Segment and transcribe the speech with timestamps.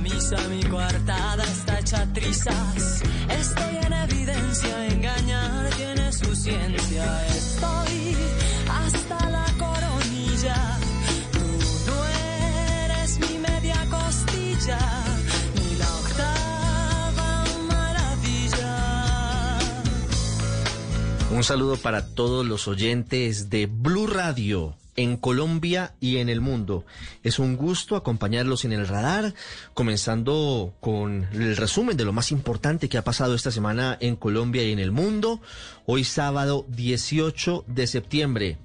[0.00, 3.02] camisa, mi coartada está hecha trizas.
[3.28, 7.26] Estoy en evidencia, engañar tiene su ciencia.
[7.26, 8.16] Estoy
[8.68, 10.56] hasta la coronilla.
[11.32, 12.06] Tú no
[12.84, 14.78] eres mi media costilla.
[21.30, 26.84] Un saludo para todos los oyentes de Blue Radio en Colombia y en el mundo.
[27.22, 29.32] Es un gusto acompañarlos en el radar,
[29.72, 34.62] comenzando con el resumen de lo más importante que ha pasado esta semana en Colombia
[34.62, 35.40] y en el mundo.
[35.86, 38.58] Hoy sábado 18 de septiembre,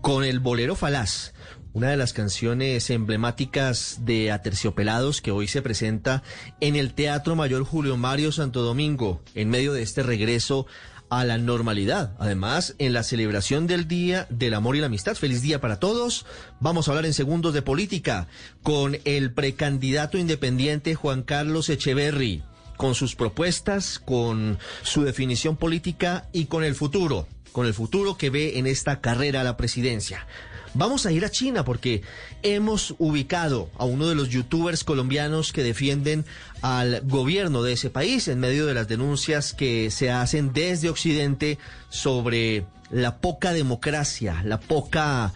[0.00, 1.32] con el bolero falaz.
[1.74, 6.24] Una de las canciones emblemáticas de Aterciopelados que hoy se presenta
[6.60, 10.66] en el Teatro Mayor Julio Mario Santo Domingo, en medio de este regreso
[11.10, 12.14] a la normalidad.
[12.18, 15.14] Además, en la celebración del Día del Amor y la Amistad.
[15.16, 16.26] Feliz día para todos.
[16.60, 18.28] Vamos a hablar en segundos de política
[18.62, 22.42] con el precandidato independiente Juan Carlos Echeverry,
[22.76, 28.30] con sus propuestas, con su definición política y con el futuro, con el futuro que
[28.30, 30.26] ve en esta carrera a la presidencia.
[30.74, 32.02] Vamos a ir a China porque
[32.42, 36.24] hemos ubicado a uno de los youtubers colombianos que defienden
[36.62, 41.58] al gobierno de ese país en medio de las denuncias que se hacen desde Occidente
[41.88, 45.32] sobre la poca democracia, la poca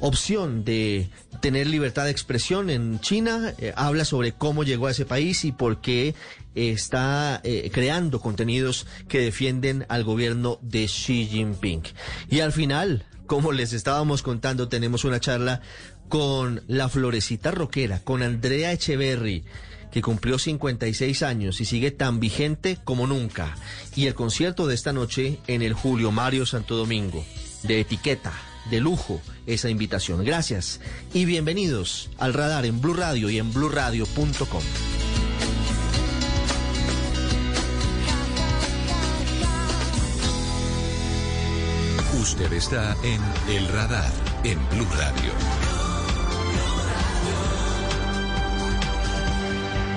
[0.00, 1.08] opción de
[1.40, 3.54] tener libertad de expresión en China.
[3.58, 6.14] Eh, habla sobre cómo llegó a ese país y por qué
[6.54, 11.82] está eh, creando contenidos que defienden al gobierno de Xi Jinping.
[12.28, 15.62] Y al final, como les estábamos contando, tenemos una charla
[16.10, 19.42] con la florecita rockera, con Andrea Echeverry,
[19.90, 23.56] que cumplió 56 años y sigue tan vigente como nunca.
[23.96, 27.24] Y el concierto de esta noche en el Julio Mario Santo Domingo,
[27.62, 28.34] de etiqueta,
[28.70, 30.22] de lujo, esa invitación.
[30.26, 30.82] Gracias
[31.14, 34.62] y bienvenidos al radar en Blue Radio y en bluradio.com.
[42.22, 43.20] Usted está en
[43.52, 44.12] El Radar,
[44.44, 45.32] en Blue Radio.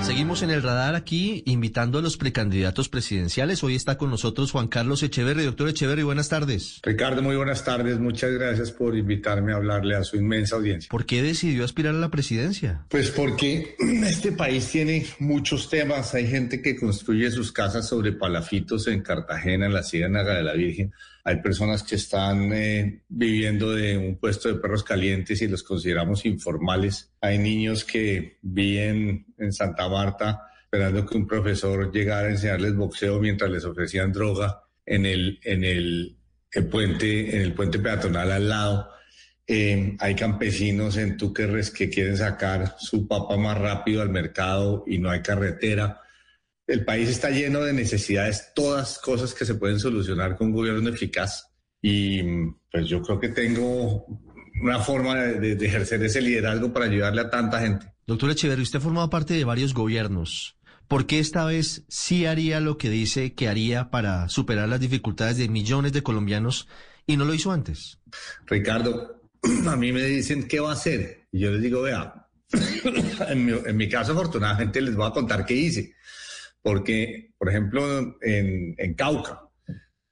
[0.02, 3.62] Seguimos en el radar aquí invitando a los precandidatos presidenciales.
[3.62, 5.44] Hoy está con nosotros Juan Carlos Echeverry.
[5.44, 6.80] Doctor Echeverry, buenas tardes.
[6.82, 8.00] Ricardo, muy buenas tardes.
[8.00, 10.88] Muchas gracias por invitarme a hablarle a su inmensa audiencia.
[10.90, 12.86] ¿Por qué decidió aspirar a la presidencia?
[12.88, 16.12] Pues porque este país tiene muchos temas.
[16.14, 20.54] Hay gente que construye sus casas sobre palafitos en Cartagena, en la Ciénaga de la
[20.54, 20.92] Virgen.
[21.28, 26.24] Hay personas que están eh, viviendo de un puesto de perros calientes y los consideramos
[26.24, 27.10] informales.
[27.20, 33.18] Hay niños que viven en Santa Marta esperando que un profesor llegara a enseñarles boxeo
[33.18, 36.16] mientras les ofrecían droga en el, en el,
[36.70, 38.90] puente, en el puente peatonal al lado.
[39.48, 44.98] Eh, hay campesinos en Túquerres que quieren sacar su papa más rápido al mercado y
[44.98, 46.02] no hay carretera
[46.66, 50.88] el país está lleno de necesidades, todas cosas que se pueden solucionar con un gobierno
[50.88, 51.48] eficaz.
[51.80, 52.22] Y
[52.70, 54.06] pues yo creo que tengo
[54.60, 57.86] una forma de, ejercer ese liderazgo para ayudarle a tanta gente.
[58.06, 60.56] Doctor Echeverri, usted ha formado parte de varios gobiernos.
[60.88, 65.36] ¿Por qué esta vez sí haría lo que dice que haría para superar las dificultades
[65.36, 66.68] de millones de colombianos
[67.06, 67.98] y no lo hizo antes?
[68.46, 69.22] Ricardo,
[69.68, 71.26] a mí me dicen qué va a hacer.
[71.32, 72.28] Y yo les digo, vea,
[73.28, 75.96] en mi, en mi caso afortunadamente les voy a contar qué hice
[76.66, 79.40] porque, por ejemplo, en, Cauca,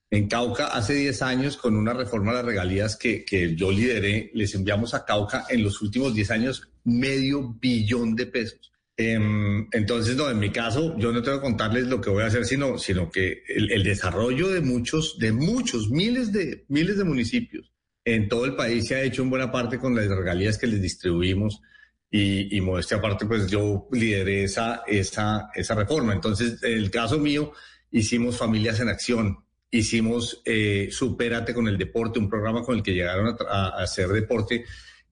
[0.09, 3.25] en Cauca hace 10 años, con una reforma de las regalías que,
[3.57, 8.73] yo lideré, les enviamos a Cauca en los últimos 10 años medio billón de pesos.
[8.97, 12.27] Em, entonces, no, en mi caso, yo no tengo que contarles lo que voy a
[12.27, 17.03] hacer, sino, sino que el, el, desarrollo de muchos, de muchos, miles de, miles de
[17.03, 17.73] municipios
[18.05, 20.81] en todo el país se ha hecho en buena parte con las regalías que les
[20.81, 21.63] distribuimos
[22.17, 26.13] y, y modestia aparte, pues yo lideré esa, esa, esa reforma.
[26.13, 27.51] Entonces, en el caso mío,
[27.91, 29.39] hicimos Familias en Acción,
[29.69, 34.65] hicimos eh, Supérate con el Deporte, un programa con el que llegaron a, hacer deporte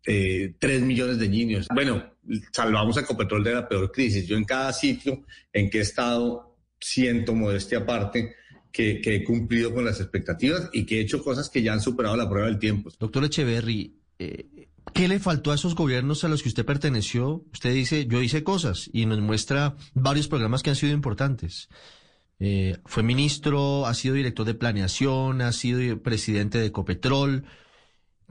[0.06, 1.66] eh, tres millones de niños.
[1.74, 2.18] Bueno,
[2.52, 4.24] salvamos a Ecopetrol de la peor crisis.
[4.28, 8.36] Yo en cada sitio en que he estado, siento modestia aparte,
[8.70, 11.80] que, que, he cumplido con las expectativas y que he hecho cosas que ya han
[11.80, 12.92] superado la prueba del tiempo.
[12.96, 17.44] Doctor Echeverry, eh, ¿Qué le faltó a esos gobiernos a los que usted perteneció?
[17.52, 21.68] Usted dice, yo hice cosas y nos muestra varios programas que han sido importantes.
[22.38, 27.44] Eh, fue ministro, ha sido director de planeación, ha sido presidente de Ecopetrol.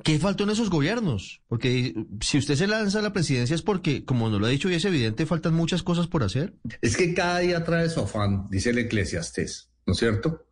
[0.04, 1.42] ¿Qué faltó en esos gobiernos?
[1.48, 4.70] Porque si usted se lanza a la presidencia es porque, como nos lo ha dicho
[4.70, 6.56] y es evidente, faltan muchas cosas por hacer.
[6.82, 10.46] Es que cada día trae su afán, dice el eclesiastés, ¿no es cierto?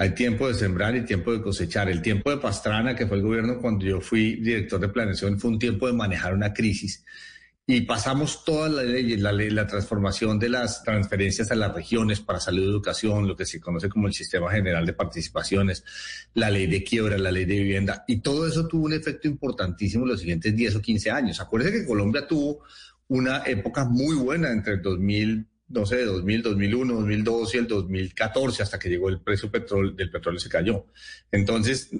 [0.00, 1.88] Hay tiempo de sembrar y tiempo de cosechar.
[1.88, 5.50] El tiempo de Pastrana, que fue el gobierno cuando yo fui director de planeación, fue
[5.50, 7.04] un tiempo de manejar una crisis.
[7.66, 12.20] y pasamos todas las leyes, la, ley, la transformación de las transferencias a las regiones
[12.20, 15.84] para salud y educación, lo que se conoce como el Sistema General de Participaciones,
[16.32, 20.04] la ley de quiebra, la ley de vivienda, y todo eso tuvo un efecto importantísimo
[20.04, 21.40] en los siguientes 10 o 15 años.
[21.40, 22.60] Acuérdense que Colombia tuvo
[23.08, 28.62] una época muy buena entre el 2000 no sé, 2000, 2001, 2002 y el 2014,
[28.62, 30.86] hasta que llegó el precio petrol, del petróleo se cayó.
[31.30, 31.90] Entonces,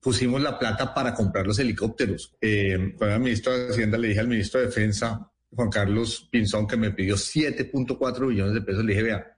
[0.00, 2.34] pusimos la plata para comprar los helicópteros.
[2.40, 6.66] Eh, cuando era ministro de Hacienda, le dije al ministro de Defensa, Juan Carlos Pinzón,
[6.66, 8.82] que me pidió 7.4 billones de pesos.
[8.82, 9.36] Le dije, vea,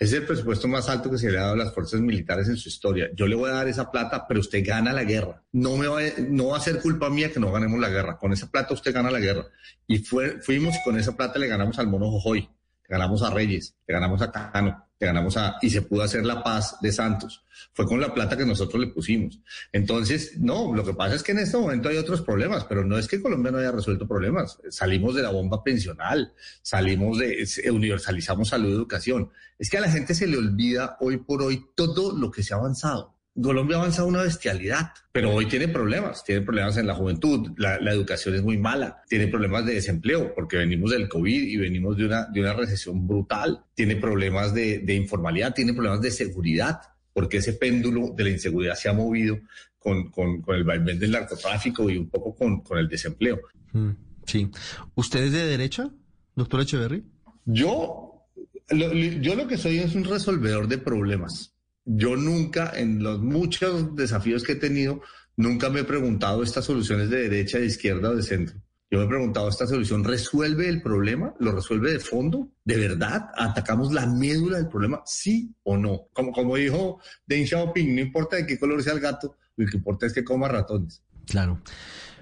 [0.00, 2.56] es el presupuesto más alto que se le ha dado a las fuerzas militares en
[2.56, 3.08] su historia.
[3.14, 5.44] Yo le voy a dar esa plata, pero usted gana la guerra.
[5.52, 8.18] No me va, no va a ser culpa mía que no ganemos la guerra.
[8.18, 9.46] Con esa plata usted gana la guerra.
[9.86, 12.48] Y fue, fuimos y con esa plata le ganamos al mono Jojoy
[12.88, 15.56] ganamos a Reyes, le ganamos a Cano, le ganamos a...
[15.62, 17.44] y se pudo hacer la paz de Santos.
[17.74, 19.40] Fue con la plata que nosotros le pusimos.
[19.72, 22.98] Entonces, no, lo que pasa es que en este momento hay otros problemas, pero no
[22.98, 24.58] es que Colombia no haya resuelto problemas.
[24.68, 26.32] Salimos de la bomba pensional,
[26.62, 29.30] salimos de, universalizamos salud y educación.
[29.58, 32.54] Es que a la gente se le olvida hoy por hoy todo lo que se
[32.54, 33.14] ha avanzado.
[33.40, 38.34] Colombia avanza una bestialidad, pero hoy tiene problemas, tiene problemas en la juventud, la, educación
[38.34, 42.26] es muy mala, tiene problemas de desempleo porque venimos del COVID y venimos de una,
[42.26, 46.80] de una recesión brutal, tiene problemas de, de informalidad, tiene problemas de seguridad,
[47.14, 49.38] porque ese péndulo de la inseguridad se ha movido
[49.78, 53.40] con, con, con el vaivén del narcotráfico y un poco con, con el desempleo.
[53.72, 53.90] Mm,
[54.26, 54.50] sí.
[54.94, 55.90] ¿Usted es de derecha,
[56.36, 57.02] doctor Echeverry?
[57.46, 58.26] Yo,
[58.68, 61.51] yo lo que soy es un resolvedor de problemas
[61.84, 65.02] yo nunca, en los muchos desafíos que he tenido,
[65.36, 68.56] nunca me he preguntado estas soluciones de derecha, de izquierda o de centro.
[68.90, 71.34] Yo me he preguntado, ¿esta solución resuelve el problema?
[71.40, 72.50] ¿Lo resuelve de fondo?
[72.62, 73.30] ¿De verdad?
[73.36, 75.02] ¿Atacamos la médula del problema?
[75.06, 76.08] ¿Sí o no?
[76.12, 79.78] Como, como dijo Deng Xiaoping, no importa de qué color sea el gato, lo que
[79.78, 81.02] importa es que coma ratones.
[81.26, 81.62] Claro.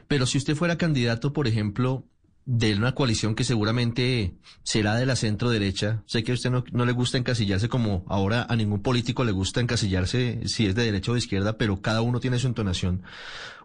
[0.06, 2.06] Pero si usted fuera candidato, por ejemplo,
[2.52, 6.02] de una coalición que seguramente será de la centro derecha.
[6.06, 9.30] Sé que a usted no, no, le gusta encasillarse como ahora a ningún político le
[9.30, 13.04] gusta encasillarse si es de derecha o de izquierda, pero cada uno tiene su entonación.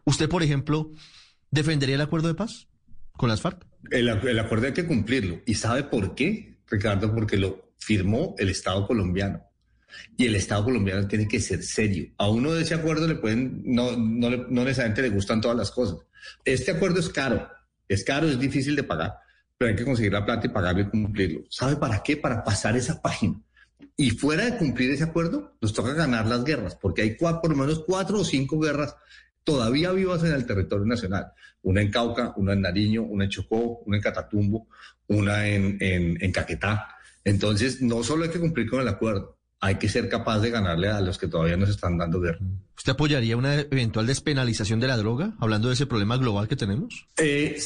[0.03, 0.91] ¿Usted, por ejemplo,
[1.49, 2.67] defendería el acuerdo de paz
[3.13, 3.65] con las FARC?
[3.89, 5.41] El, acuerdo hay que cumplirlo.
[5.47, 7.11] ¿Y sabe por qué, Ricardo?
[7.11, 9.41] Porque lo firmó el Estado colombiano.
[10.15, 12.11] Y el Estado colombiano tiene que ser serio.
[12.19, 15.71] A uno de ese acuerdo le pueden, no, no, no necesariamente le gustan todas las
[15.71, 15.97] cosas.
[16.43, 17.49] Este acuerdo es caro
[17.87, 19.15] es caro, es difícil de pagar,
[19.57, 21.41] pero hay que conseguir la plata y pagarlo y cumplirlo.
[21.49, 22.17] ¿Sabe para qué?
[22.17, 23.41] Para pasar esa página.
[23.97, 27.55] Y fuera de cumplir ese acuerdo, nos toca ganar las guerras, porque hay por lo
[27.55, 28.95] menos cuatro o cinco guerras
[29.43, 31.31] todavía vivas en el territorio nacional.
[31.61, 34.67] Una en Cauca, una en Nariño, una en Chocó, una en Catatumbo,
[35.07, 36.89] una en, en, en Caquetá.
[37.23, 40.89] Entonces, no solo hay que cumplir con el acuerdo, hay que ser capaz de ganarle
[40.89, 42.39] a los que todavía nos están dando guerra.
[42.77, 47.07] ¿Usted apoyaría una eventual despenalización de la droga, hablando de ese problema global que tenemos?
[47.17, 47.57] Eh,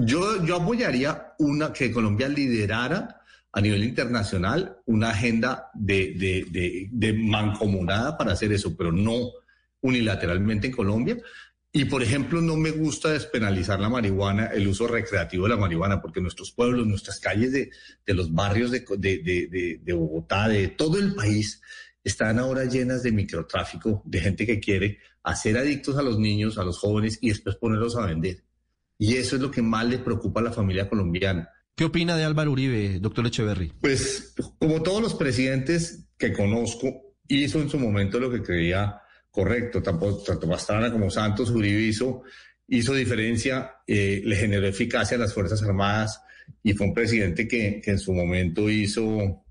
[0.00, 6.88] yo, yo apoyaría una que Colombia liderara a nivel internacional una agenda de, de, de,
[6.90, 9.30] de mancomunada para hacer eso, pero no
[9.80, 11.16] unilateralmente en Colombia.
[11.74, 16.02] Y, por ejemplo, no me gusta despenalizar la marihuana, el uso recreativo de la marihuana,
[16.02, 17.70] porque nuestros pueblos, nuestras calles de,
[18.04, 21.62] de los barrios de, de, de, Bogotá, de todo el país,
[22.04, 26.64] están ahora llenas de microtráfico, de gente que quiere hacer adictos a los niños, a
[26.64, 28.44] los jóvenes y después ponerlos a vender.
[28.98, 31.48] Y eso es lo que más le preocupa a la familia colombiana.
[31.74, 33.72] ¿Qué opina de Álvaro Uribe, doctor Echeverry?
[33.80, 39.01] Pues, como todos los presidentes que conozco, hizo en su momento lo que creía
[39.32, 42.22] correcto, tanto, tanto Pastrana como Santos, Uribe hizo,
[42.68, 46.20] hizo diferencia, eh, le generó eficacia a las Fuerzas Armadas
[46.62, 49.42] y fue un presidente que, que en su momento hizo,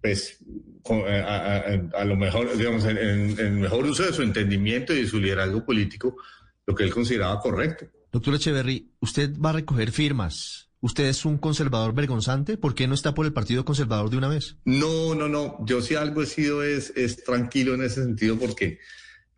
[0.00, 0.38] pues,
[0.90, 5.18] eh, a, lo mejor, digamos, en, el mejor uso de su entendimiento y de su
[5.18, 6.16] liderazgo político,
[6.66, 7.86] lo que él consideraba correcto.
[8.12, 10.68] Doctor Echeverry, usted va a recoger firmas.
[10.80, 12.58] ¿Usted es un conservador vergonzante?
[12.58, 14.56] ¿Por qué no está por el Partido Conservador de una vez?
[14.64, 15.64] No, no, no.
[15.64, 18.80] Yo sí algo he sido es, es tranquilo en ese sentido porque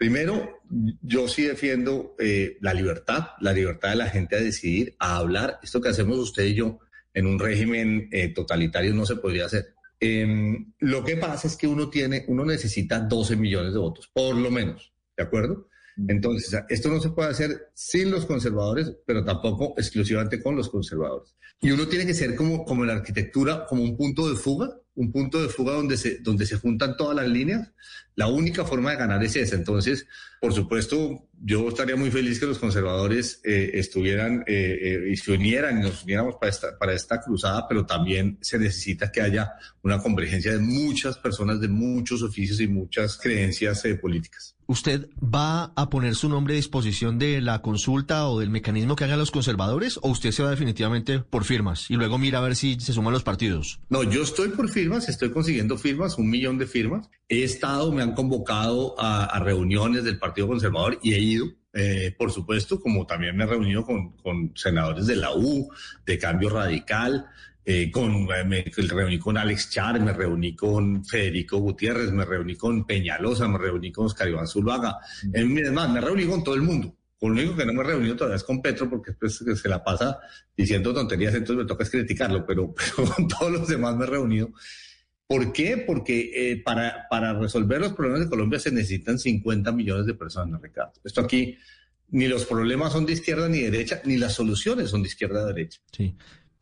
[0.04, 0.60] Primero,
[1.00, 5.58] yo sí defiendo eh, la libertad, la libertad de la gente a decidir, a hablar.
[5.62, 6.78] Esto que hacemos usted y yo
[7.14, 9.74] en un régimen eh, totalitario no se podría hacer.
[9.98, 14.36] Em, lo que pasa es que uno tiene, uno necesita 12 millones de votos, por
[14.36, 15.70] lo menos, ¿de acuerdo?
[16.06, 21.34] Entonces, esto no se puede hacer sin los conservadores, pero tampoco exclusivamente con los conservadores.
[21.62, 24.68] Y uno tiene que ser como, como en la arquitectura, como un punto de fuga,
[24.96, 27.72] un punto de fuga donde se, donde se juntan todas las líneas
[28.14, 29.56] La única forma de ganar es esa.
[29.56, 30.06] Entonces,
[30.40, 35.32] por supuesto, yo estaría muy feliz que los conservadores eh, estuvieran eh, eh, y se
[35.32, 39.52] unieran y nos uniéramos para esta, para esta cruzada, pero también se necesita que haya
[39.82, 44.54] una convergencia de muchas personas, de muchos oficios y muchas creencias políticas.
[44.66, 49.04] ¿Usted va a poner su nombre a disposición de la consulta o del mecanismo que
[49.04, 52.56] hagan los conservadores o usted se va definitivamente por firmas y luego mira a ver
[52.56, 53.80] si se suman los partidos?
[53.90, 57.10] No, yo estoy por firmas, estoy consiguiendo firmas, un millón de firmas.
[57.28, 61.46] He estado, me han convocado a, reuniones del Partido Conservador y he ido.
[61.72, 65.68] Eh, por supuesto, como también me he reunido con, con senadores de la U,
[66.06, 67.26] de Cambio Radical,
[67.64, 72.56] eh, con, eh, me reuní con Alex Char, me reuní con Federico Gutiérrez, me reuní
[72.56, 74.98] con Peñalosa, me reuní con Oscar Iván Zuluaga.
[75.32, 76.94] Es más, me reuní con todo el mundo.
[77.18, 79.68] Con lo único que no me he reunido todavía es con Petro, porque después se
[79.68, 80.18] la pasa
[80.54, 84.08] diciendo tonterías, entonces me toca es criticarlo, pero, pero con todos los demás me he
[84.08, 84.52] reunido.
[85.26, 85.78] ¿Por qué?
[85.78, 90.60] Porque eh, para, para resolver los problemas de Colombia se necesitan 50 millones de personas,
[90.60, 90.92] Ricardo.
[91.02, 91.56] Esto aquí,
[92.10, 95.46] ni los problemas son de izquierda ni derecha, ni las soluciones son de izquierda a
[95.46, 95.80] derecha.
[95.92, 96.14] Sí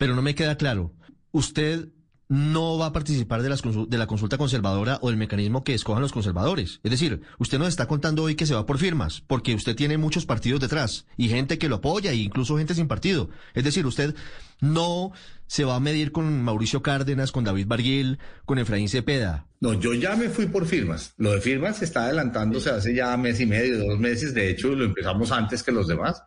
[0.03, 0.93] pero no me queda claro.
[1.31, 1.87] ¿Usted
[2.33, 6.01] no va a participar de, las de la consulta conservadora o del mecanismo que escojan
[6.01, 6.81] los conservadores.
[6.83, 9.99] Es decir, usted nos está contando hoy que se va por firmas, porque usted tiene
[9.99, 13.29] muchos partidos detrás y gente que lo apoya e incluso gente sin partido.
[13.53, 14.15] Es decir, usted
[14.61, 15.13] no
[15.47, 19.47] se va a medir con Mauricio Cárdenas, con David Barguil, con Efraín Cepeda.
[19.61, 21.13] No, yo ya me fui por firmas.
[21.19, 24.33] Lo de firmas se está adelantándose hace ya mes y medio, dos meses.
[24.33, 26.23] De hecho, lo empezamos antes que los demás.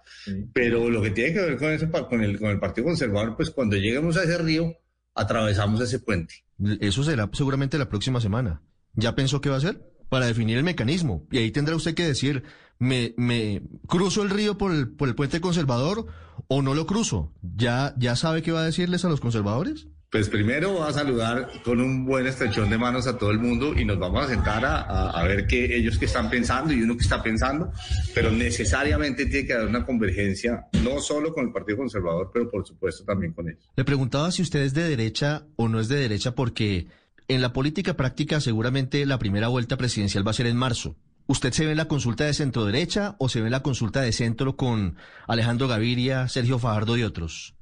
[0.53, 3.49] Pero lo que tiene que ver con eso, con el, con el Partido Conservador, pues
[3.49, 4.77] cuando lleguemos a ese río,
[5.15, 6.45] atravesamos ese puente.
[6.79, 8.61] Eso será seguramente la próxima semana.
[8.93, 9.81] ¿Ya pensó qué va a hacer?
[10.09, 11.25] Para definir el mecanismo.
[11.31, 12.43] Y ahí tendrá usted que decir,
[12.77, 16.05] ¿me, me cruzo el río por el, por el puente conservador
[16.47, 17.33] o no lo cruzo?
[17.41, 19.87] ¿Ya, ¿Ya sabe qué va a decirles a los conservadores?
[20.15, 23.77] Pues primero va a saludar con un buen estrechón de manos a todo el mundo
[23.77, 27.03] y nos vamos a sentar a, ver qué ellos que están pensando y uno que
[27.03, 27.73] está pensando,
[28.13, 32.65] pero necesariamente tiene que haber una convergencia, no solo con el Partido Conservador, pero por
[32.65, 33.69] supuesto también con ellos.
[33.75, 36.87] Le preguntaba si usted es de derecha o no es de derecha porque
[37.27, 40.95] en la política práctica seguramente la primera vuelta presidencial va a ser en marzo.
[41.27, 43.99] ¿Usted se ve en la consulta de centro derecha o se ve en la consulta
[43.99, 44.95] de centro con
[45.27, 47.54] Alejandro Gaviria, Sergio Fajardo y otros?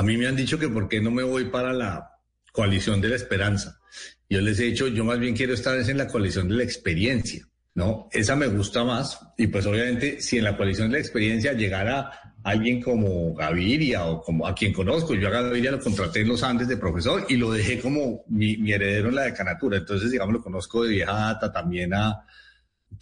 [0.00, 2.12] A mí me han dicho que por qué no me voy para la
[2.52, 3.82] coalición de la esperanza.
[4.30, 7.46] Yo les he dicho, yo más bien quiero estar en la coalición de la experiencia,
[7.74, 8.08] ¿no?
[8.10, 9.20] Esa me gusta más.
[9.36, 14.22] Y pues obviamente, si en la coalición de la experiencia llegara alguien como Gaviria o
[14.22, 17.36] como a quien conozco, yo a Gaviria lo contraté en los Andes de profesor y
[17.36, 19.76] lo dejé como mi, heredero en la decanatura.
[19.76, 22.24] Entonces, digamos, lo conozco de vieja data también a,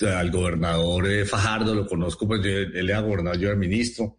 [0.00, 4.16] al gobernador eh, Fajardo, lo conozco, pues él era gobernador, yo era ministro.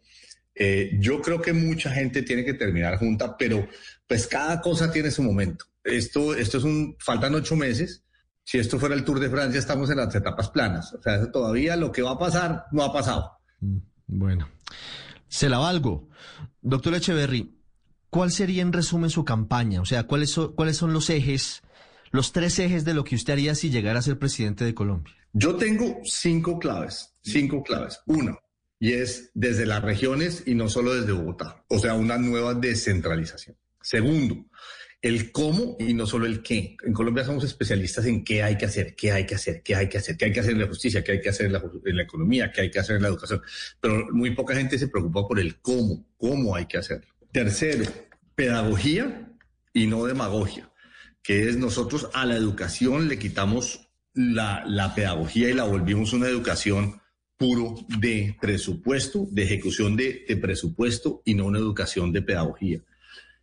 [0.62, 3.66] Eh, yo creo que mucha gente tiene que terminar junta, pero
[4.06, 5.63] pues cada cosa tiene su momento.
[5.86, 8.04] Esto, esto es un, faltan ocho meses.
[8.44, 10.94] Si esto fuera el Tour de Francia, estamos en las etapas planas.
[10.94, 13.39] O sea, todavía lo que va a pasar no ha pasado.
[13.62, 14.50] Mm, bueno,
[15.30, 16.10] se la valgo.
[16.62, 17.56] Doctor Echeverry,
[18.10, 19.80] ¿cuál sería en resumen su campaña?
[19.80, 21.62] O sea, ¿cuáles son, cuáles son los ejes,
[22.12, 25.16] los tres ejes de lo que usted haría si llegara a ser presidente de Colombia?
[25.32, 28.01] Yo tengo cinco claves, cinco claves.
[28.08, 28.38] Uno,
[28.80, 33.58] y es desde las regiones y no solo desde Bogotá, o sea, una nueva descentralización.
[33.82, 34.46] Segundo,
[35.02, 36.78] el cómo y no solo el qué.
[36.84, 39.88] En Colombia somos especialistas en qué hay que hacer, qué hay que hacer, qué hay
[39.88, 42.04] que hacer, qué hay que hacer en la justicia, qué hay que hacer en la,
[42.04, 43.42] economía, qué hay que hacer en la educación.
[43.80, 47.08] Pero muy poca gente se preocupa por el cómo, cómo hay que hacerlo.
[47.32, 47.86] Tercero,
[48.36, 49.30] pedagogía
[49.74, 50.72] y no demagogia,
[51.22, 56.28] que es nosotros a la educación le quitamos la, la pedagogía y la volvimos una
[56.28, 57.00] educación
[57.39, 62.81] puro de presupuesto, de ejecución de, presupuesto y no una educación de pedagogía.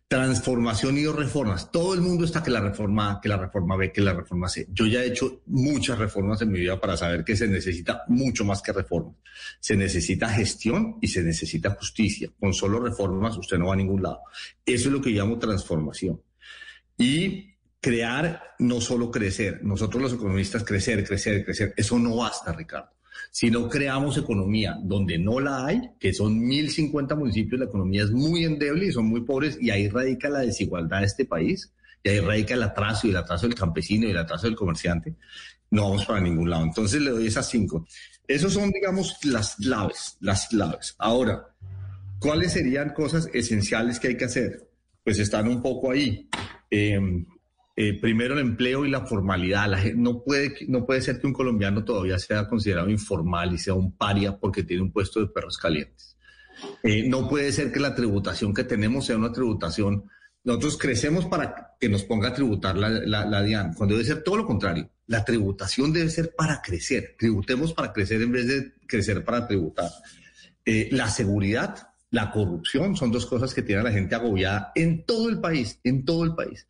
[0.07, 1.71] Transformación y reformas.
[1.71, 4.67] Todo el mundo está que la reforma, que la reforma B, que la reforma C.
[4.71, 8.45] Yo ya he hecho muchas reformas en mi vida para saber que se necesita mucho
[8.45, 9.15] más que reformas.
[9.59, 12.29] Se necesita gestión y se necesita justicia.
[12.39, 14.21] Con solo reformas usted no va a ningún lado.
[14.63, 16.21] Eso es lo que llamo transformación.
[16.99, 19.63] Y crear, no solo crecer.
[19.63, 21.73] Nosotros los economistas crecer, crecer, crecer.
[21.75, 22.96] Eso no basta, Ricardo.
[23.31, 28.11] Si no creamos economía donde no la hay, que son 1.050 municipios, la economía es
[28.11, 31.71] muy endeble y son muy pobres y ahí radica la desigualdad de este país
[32.03, 35.15] y ahí radica el atraso y el atraso del campesino y el atraso del comerciante,
[35.69, 36.63] no vamos para ningún lado.
[36.63, 37.85] Entonces le doy esas cinco.
[38.27, 40.95] Esos son, digamos, las claves, las claves.
[40.97, 41.47] Ahora,
[42.19, 44.69] ¿cuáles serían cosas esenciales que hay que hacer?
[45.03, 46.29] Pues están un poco ahí.
[46.69, 46.99] Eh,
[47.79, 49.69] eh, primero el empleo y la formalidad.
[49.95, 53.95] No, puede, no puede ser que un colombiano todavía sea considerado informal y sea un
[53.95, 56.17] paria porque tiene un puesto de perros calientes.
[56.81, 60.05] Eh, no puede ser que la tributación que tenemos sea una tributación
[60.43, 64.45] nosotros crecemos para que nos ponga a tributar la, la, cuando debe ser todo lo
[64.45, 64.89] contrario.
[65.05, 67.15] La tributación debe ser para crecer.
[67.19, 69.91] Tributemos para crecer en vez de crecer para tributar.
[70.63, 75.05] Eh, la seguridad, la corrupción son dos cosas que tiene a la gente agobiada en
[75.05, 76.65] todo el país, en todo el país.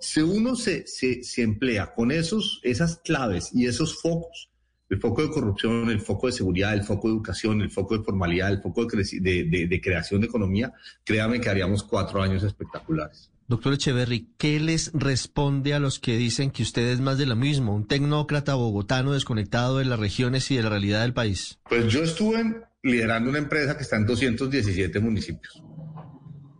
[0.00, 4.50] Si uno se, se, se emplea con esos, esas claves y esos focos,
[4.88, 8.04] el foco de corrupción, el foco de seguridad, el foco de educación, el foco de
[8.04, 10.72] formalidad, el foco de, de, de, de creación de economía,
[11.04, 13.30] créame que haríamos cuatro años espectaculares.
[13.50, 17.34] Doctor Echeverry, ¿qué les responde a los que dicen que usted es más de lo
[17.34, 21.58] mismo, un tecnócrata bogotano desconectado de las regiones y de la realidad del país?
[21.68, 25.62] Pues yo estuve liderando una empresa que está en 217 municipios.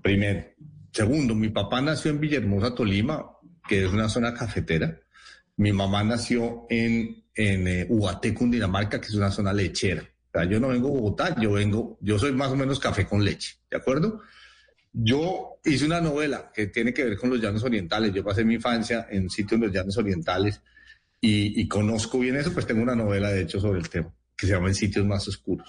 [0.03, 0.45] Primero.
[0.93, 3.25] Segundo, mi papá nació en Villahermosa, Tolima,
[3.69, 4.99] que es una zona cafetera.
[5.57, 10.03] Mi mamá nació en, en eh, Ubaté, Cundinamarca, que es una zona lechera.
[10.03, 13.07] O sea, yo no vengo de Bogotá, yo vengo, yo soy más o menos café
[13.07, 14.21] con leche, ¿de acuerdo?
[14.93, 18.13] Yo hice una novela que tiene que ver con los llanos orientales.
[18.13, 20.61] Yo pasé mi infancia en sitios en los llanos orientales
[21.21, 24.47] y, y conozco bien eso, pues tengo una novela, de hecho, sobre el tema, que
[24.47, 25.69] se llama En sitios más oscuros.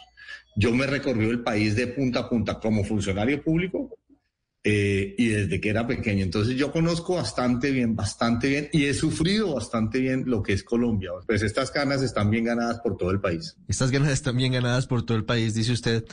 [0.56, 3.98] Yo me recorrí el país de punta a punta como funcionario público
[4.63, 6.24] eh, y desde que era pequeño.
[6.24, 10.63] Entonces yo conozco bastante bien, bastante bien y he sufrido bastante bien lo que es
[10.63, 11.12] Colombia.
[11.25, 13.58] Pues estas ganas están bien ganadas por todo el país.
[13.68, 16.06] Estas ganas están bien ganadas por todo el país, dice usted.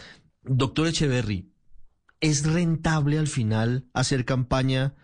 [0.42, 1.52] Doctor Echeverry,
[2.20, 4.94] ¿es rentable al final hacer campaña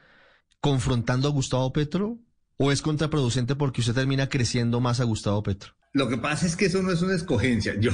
[0.60, 2.18] confrontando a Gustavo Petro
[2.56, 5.74] o es contraproducente porque usted termina creciendo más a Gustavo Petro?
[5.92, 7.78] Lo que pasa es que eso no es una escogencia.
[7.78, 7.92] Yo,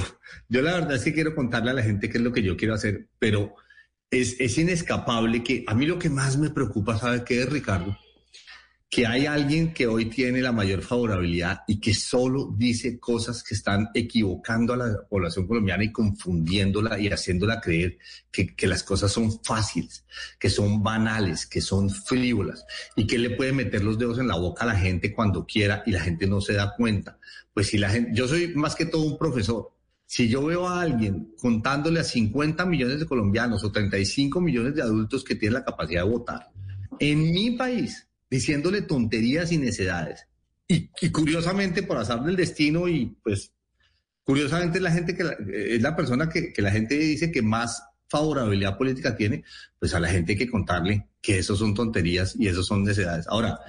[0.49, 2.57] yo la verdad es que quiero contarle a la gente qué es lo que yo
[2.57, 3.57] quiero hacer, pero
[4.11, 7.97] es, es inescapable que a mí lo que más me preocupa, ¿sabe qué es, Ricardo?
[8.89, 13.55] Que hay alguien que hoy tiene la mayor favorabilidad y que solo dice cosas que
[13.55, 17.99] están equivocando a la población colombiana y confundiéndola y haciéndola creer
[18.33, 20.05] que, que las cosas son fáciles,
[20.41, 22.65] que son banales, que son frívolas
[22.97, 25.85] y que le puede meter los dedos en la boca a la gente cuando quiera
[25.87, 27.21] y la gente no se da cuenta.
[27.55, 29.71] Pues si la gente, yo soy más que todo un profesor.
[30.11, 34.83] Si yo veo a alguien contándole a 50 millones de colombianos o 35 millones de
[34.83, 36.51] adultos que tienen la capacidad de votar,
[36.99, 40.27] en mi país, diciéndole tonterías y necedades,
[40.67, 43.53] y, curiosamente por azar del destino y pues
[44.25, 48.77] curiosamente la gente que la, es la persona que, la gente dice que más favorabilidad
[48.77, 49.45] política tiene,
[49.79, 53.29] pues a la gente hay que contarle que eso son tonterías y eso son necedades.
[53.29, 53.61] Ahora,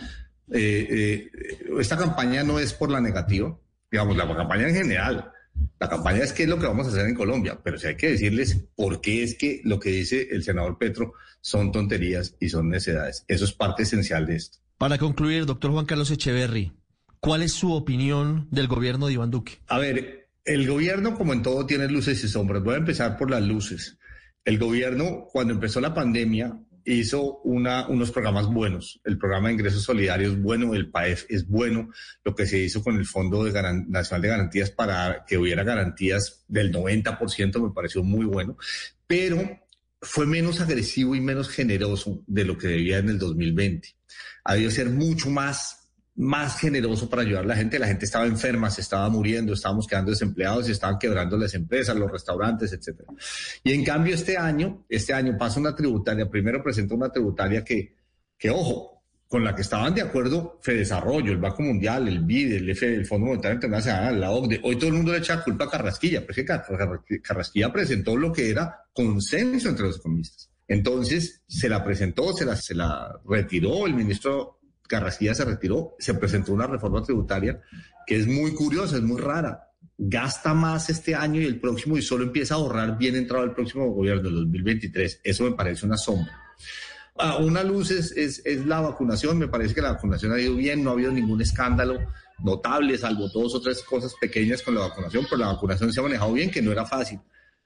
[0.51, 1.31] eh, eh,
[1.79, 3.55] esta campaña no es por la negativa,
[3.91, 5.31] digamos, la campaña en general.
[5.79, 7.95] La campaña es qué es lo que vamos a hacer en Colombia, pero si hay
[7.95, 12.49] que decirles por qué es que lo que dice el senador Petro son tonterías y
[12.49, 13.25] son necedades.
[13.27, 14.59] Eso es parte esencial de esto.
[14.77, 16.71] Para concluir, doctor Juan Carlos Echeverry,
[17.19, 19.59] ¿cuál es su opinión del gobierno de Iván Duque?
[19.67, 22.63] A ver, el gobierno, como en todo, tiene luces y sombras.
[22.63, 23.97] Voy a empezar por las luces.
[24.43, 28.99] El gobierno, cuando empezó la pandemia, hizo unos programas buenos.
[29.03, 31.89] El programa de ingresos solidarios es bueno, el PAEF es bueno.
[32.23, 36.71] Lo que se hizo con el Fondo Nacional de Garantías para que hubiera garantías del
[36.71, 38.57] 90% me pareció muy bueno,
[39.07, 39.59] pero
[40.01, 43.95] fue menos agresivo y menos generoso de lo que debía en el 2020.
[44.43, 45.80] Ha debido ser mucho más
[46.21, 47.79] más generoso para ayudar a la gente.
[47.79, 51.95] La gente estaba enferma, se estaba muriendo, estábamos quedando desempleados y estaban quebrando las empresas,
[51.95, 53.11] los restaurantes, etcétera.
[53.63, 57.95] Y en cambio este año, este año pasa una tributaria, primero presentó una tributaria que,
[58.37, 62.69] que ojo, con la que estaban de acuerdo Fedesarrollo, el Banco Mundial, el BID, el,
[62.69, 64.59] F, el Fondo Monetario Internacional, la OCDE.
[64.63, 66.67] Hoy todo el mundo le echa culpa a Carrasquilla, pero es
[67.07, 70.51] que Carrasquilla presentó lo que era consenso entre los economistas.
[70.67, 74.60] Entonces se la presentó, se la, se la retiró el ministro
[74.91, 77.61] Carrasquilla se retiró, se presentó una reforma tributaria
[78.05, 79.69] que es muy curiosa, es muy rara.
[79.97, 83.53] Gasta más este año y el próximo y solo empieza a ahorrar bien entrado el
[83.53, 85.21] próximo gobierno, el 2023.
[85.23, 86.37] Eso me parece una sombra.
[87.15, 90.89] Ah, una luz es, la vacunación, me parece que la vacunación ha ido bien, no
[90.89, 91.99] ha habido ningún escándalo
[92.39, 96.03] notable, salvo dos o tres cosas pequeñas con la vacunación, pero la vacunación se ha
[96.03, 97.19] manejado bien, que no era fácil.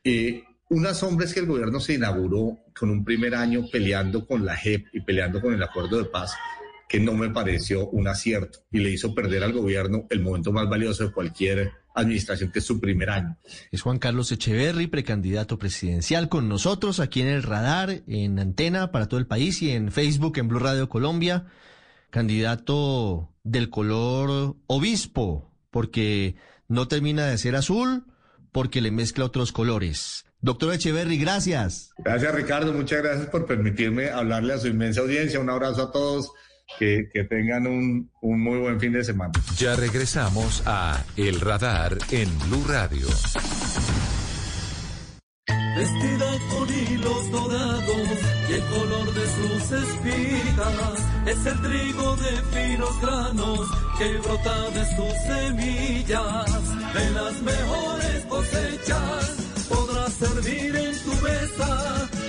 [0.04, 4.46] Eh, una sombra es que el gobierno se inauguró con un primer año peleando con
[4.46, 6.36] la JEP y peleando con el acuerdo de paz
[6.96, 10.70] que no me pareció un acierto y le hizo perder al gobierno el momento más
[10.70, 13.38] valioso de cualquier administración, que es su primer año.
[13.70, 19.10] Es Juan Carlos Echeverry, precandidato presidencial, con nosotros aquí en el radar, en antena para
[19.10, 21.48] todo el país y en Facebook, en Blue Radio Colombia,
[22.12, 26.38] candidato del color obispo, porque
[26.70, 28.06] no termina de ser azul,
[28.54, 30.24] porque le mezcla otros colores.
[30.40, 31.90] Doctor Echeverry, gracias.
[31.98, 32.72] Gracias, Ricardo.
[32.72, 35.42] Muchas gracias por permitirme hablarle a su inmensa audiencia.
[35.42, 36.32] Un abrazo a todos
[36.80, 39.32] que, que tengan un, un, muy buen fin de semana.
[39.58, 43.08] Ya regresamos a El Radar en Blue Radio.
[45.78, 48.10] Vestida con hilos dorados,
[48.50, 55.14] llegó color de sus espigas es el trigo de finos granos que brota de sus
[55.26, 56.94] semillas.
[56.94, 59.36] De las mejores cosechas
[59.68, 62.05] podrás servir en tu mesa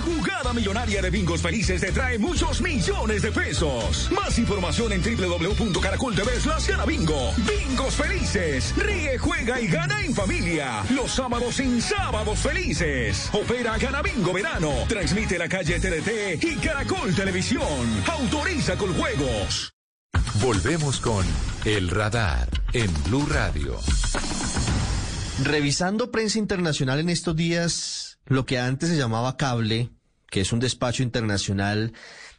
[0.00, 4.08] La jugada millonaria de Bingos Felices te trae muchos millones de pesos.
[4.10, 7.34] Más información en www.caracol.tv slash bingo.
[7.36, 8.74] Bingos Felices.
[8.78, 10.82] Ríe, juega y gana en familia.
[10.88, 13.28] Los sábados sin sábados felices.
[13.34, 14.72] Opera Gana Bingo Verano.
[14.88, 18.02] Transmite la calle TDT y Caracol Televisión.
[18.06, 19.74] Autoriza con juegos.
[20.40, 21.26] Volvemos con
[21.66, 23.78] El Radar en Blue Radio.
[25.44, 29.90] Revisando prensa internacional en estos días, lo que antes se llamaba cable,
[30.30, 31.92] que es un despacho internacional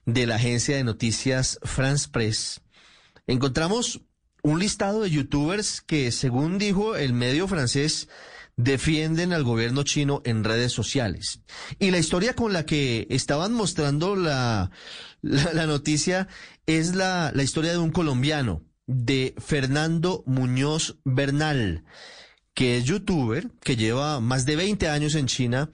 [0.06, 2.62] de la agencia de noticias France Press,
[3.28, 4.02] encontramos
[4.44, 8.10] un listado de youtubers que, según dijo el medio francés,
[8.58, 11.42] defienden al gobierno chino en redes sociales.
[11.80, 14.72] Y la historia con la que estaban mostrando la,
[15.22, 16.28] la, noticia
[16.66, 21.86] es la, la historia de un colombiano, de Fernando Muñoz Bernal
[22.54, 25.72] que es youtuber, que lleva más de 20 años en China.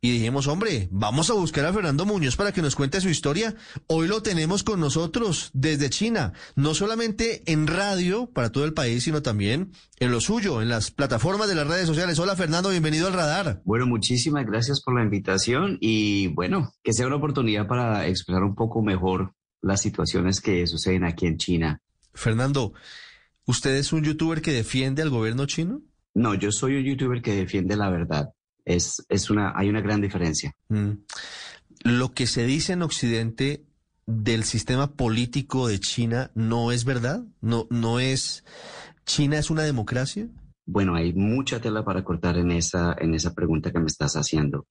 [0.00, 3.56] Y dijimos, hombre, vamos a buscar a Fernando Muñoz para que nos cuente su historia.
[3.88, 9.02] Hoy lo tenemos con nosotros desde China, no solamente en radio para todo el país,
[9.02, 12.20] sino también en lo suyo, en las plataformas de las redes sociales.
[12.20, 13.60] Hola Fernando, bienvenido al radar.
[13.64, 18.54] Bueno, muchísimas gracias por la invitación y bueno, que sea una oportunidad para expresar un
[18.54, 21.82] poco mejor las situaciones que suceden aquí en China.
[22.14, 22.72] Fernando,
[23.46, 25.82] ¿usted es un youtuber que defiende al gobierno chino?
[26.14, 28.30] No, yo soy un youtuber que defiende la verdad.
[28.64, 30.54] Es, es una, hay una gran diferencia.
[30.68, 30.90] Mm.
[31.84, 33.64] Lo que se dice en Occidente
[34.06, 38.44] del sistema político de China no es verdad, no, no es.
[39.04, 40.28] China es una democracia.
[40.66, 44.66] Bueno, hay mucha tela para cortar en esa, en esa pregunta que me estás haciendo.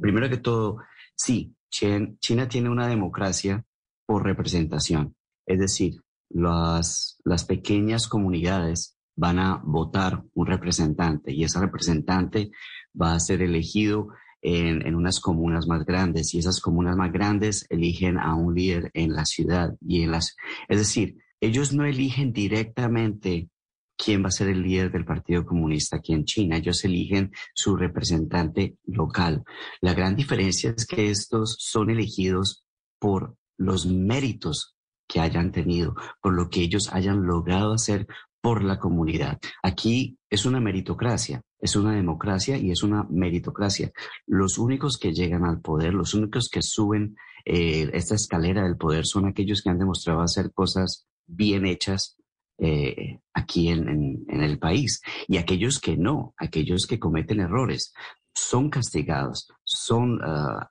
[0.00, 0.78] Primero que todo,
[1.14, 3.64] sí, China tiene una democracia
[4.04, 5.14] por representación.
[5.46, 12.52] Es decir, las, las pequeñas comunidades van a votar un representante y ese representante
[13.00, 14.08] va a ser elegido
[14.40, 18.92] en, en, unas comunas más grandes y esas comunas más grandes eligen a un líder
[18.94, 20.36] en la ciudad y en las,
[20.68, 23.48] es decir, ellos no eligen directamente
[23.96, 26.56] quién va a ser el líder del Partido Comunista aquí en China.
[26.56, 29.42] Ellos eligen su representante local.
[29.80, 32.64] La gran diferencia es que estos son elegidos
[33.00, 34.76] por los méritos
[35.08, 38.06] que hayan tenido, por lo que ellos hayan logrado hacer
[38.40, 39.38] por la comunidad.
[39.62, 43.90] Aquí es una meritocracia, es una democracia y es una meritocracia.
[44.26, 49.06] Los únicos que llegan al poder, los únicos que suben eh, esta escalera del poder
[49.06, 52.16] son aquellos que han demostrado hacer cosas bien hechas
[52.58, 55.00] eh, aquí en, el país.
[55.26, 57.92] Y aquellos que no, aquellos que cometen errores,
[58.34, 60.20] son castigados, son...
[60.22, 60.64] Uh,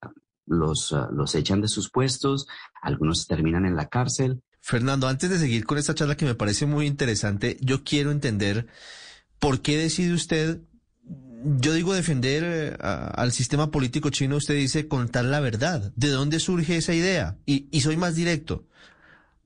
[0.50, 2.48] los, uh, los echan de sus puestos,
[2.82, 6.66] algunos terminan en la cárcel, Fernando, antes de seguir con esta charla que me parece
[6.66, 8.68] muy interesante, yo quiero entender
[9.40, 10.60] por qué decide usted,
[11.08, 15.94] yo digo defender eh, al sistema político chino, usted dice contar la verdad.
[15.96, 17.38] ¿De dónde surge esa idea?
[17.46, 18.66] Y, y soy más directo.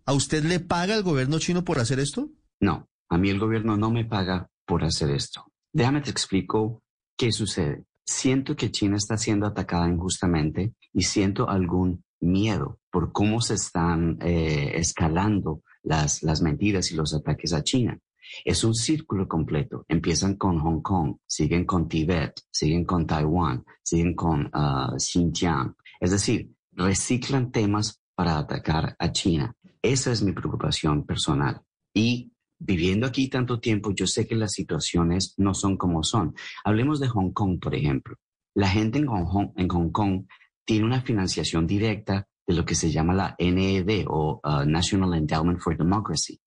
[0.07, 2.31] ¿A usted le paga el gobierno chino por hacer esto?
[2.60, 5.45] No, a mí el gobierno no me paga por hacer esto.
[5.71, 6.81] Déjame te explico
[7.15, 7.84] qué sucede.
[8.03, 14.17] Siento que China está siendo atacada injustamente y siento algún miedo por cómo se están
[14.21, 17.99] eh, escalando las, las mentiras y los ataques a China.
[18.45, 19.86] Es un círculo completo.
[19.88, 25.75] Empiezan con Hong Kong, siguen con Tibet, siguen con Taiwán, siguen con uh, Xinjiang.
[25.99, 29.53] Es decir, reciclan temas para atacar a China.
[29.81, 31.62] Esa es mi preocupación personal.
[31.93, 36.34] Y viviendo aquí tanto tiempo, yo sé que las situaciones no son como son.
[36.63, 38.15] Hablemos de Hong Kong, por ejemplo.
[38.53, 40.25] La gente en Hong en Hong Kong
[40.65, 45.60] tiene una financiación directa de lo que se llama la NED o uh, National Endowment
[45.60, 46.39] for Democracy.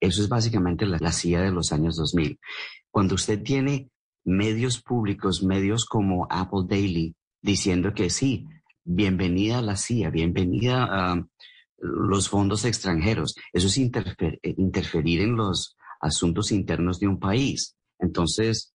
[0.00, 2.38] Eso es básicamente la, CIA de los años 2000.
[2.90, 3.88] Cuando usted tiene
[4.24, 8.46] medios públicos, medios como Apple Daily, diciendo que sí,
[8.84, 11.26] bienvenida a la CIA, bienvenida a
[11.78, 17.76] los fondos extranjeros, eso es interfer interferir en los asuntos internos de un país.
[17.98, 18.73] Entonces,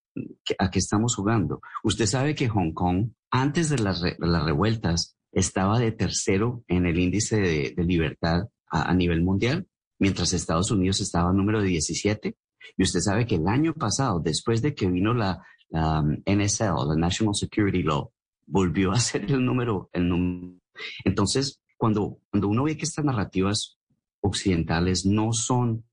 [0.57, 1.61] ¿a qué estamos jugando?
[1.83, 6.85] Usted sabe que Hong Kong, antes de las, re las revueltas, estaba de tercero en
[6.85, 9.67] el índice de, de libertad a, a, nivel mundial,
[9.99, 12.35] mientras Estados Unidos estaba número 17.
[12.77, 16.87] Y usted sabe que el año pasado, después de que vino la, la um, NSL,
[16.87, 18.11] la National Security Law,
[18.47, 20.59] volvió a ser el número, el número.
[21.03, 23.77] Entonces, cuando, cuando uno ve que estas narrativas
[24.21, 25.85] occidentales no son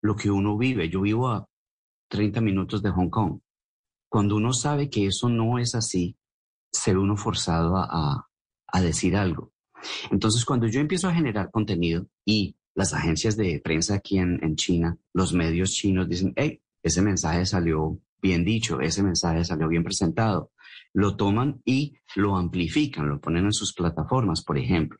[0.00, 1.48] lo que uno vive, yo vivo a
[2.08, 3.40] 30 minutos de Hong Kong,
[4.12, 6.18] cuando uno sabe que eso no es así,
[6.70, 8.28] se ve uno forzado a,
[8.66, 9.54] a decir algo.
[10.10, 14.56] Entonces, cuando yo empiezo a generar contenido y las agencias de prensa aquí en, en
[14.56, 19.82] China, los medios chinos dicen, hey, ese mensaje salió bien dicho, ese mensaje salió bien
[19.82, 20.52] presentado,
[20.92, 24.98] lo toman y lo amplifican, lo ponen en sus plataformas, por ejemplo.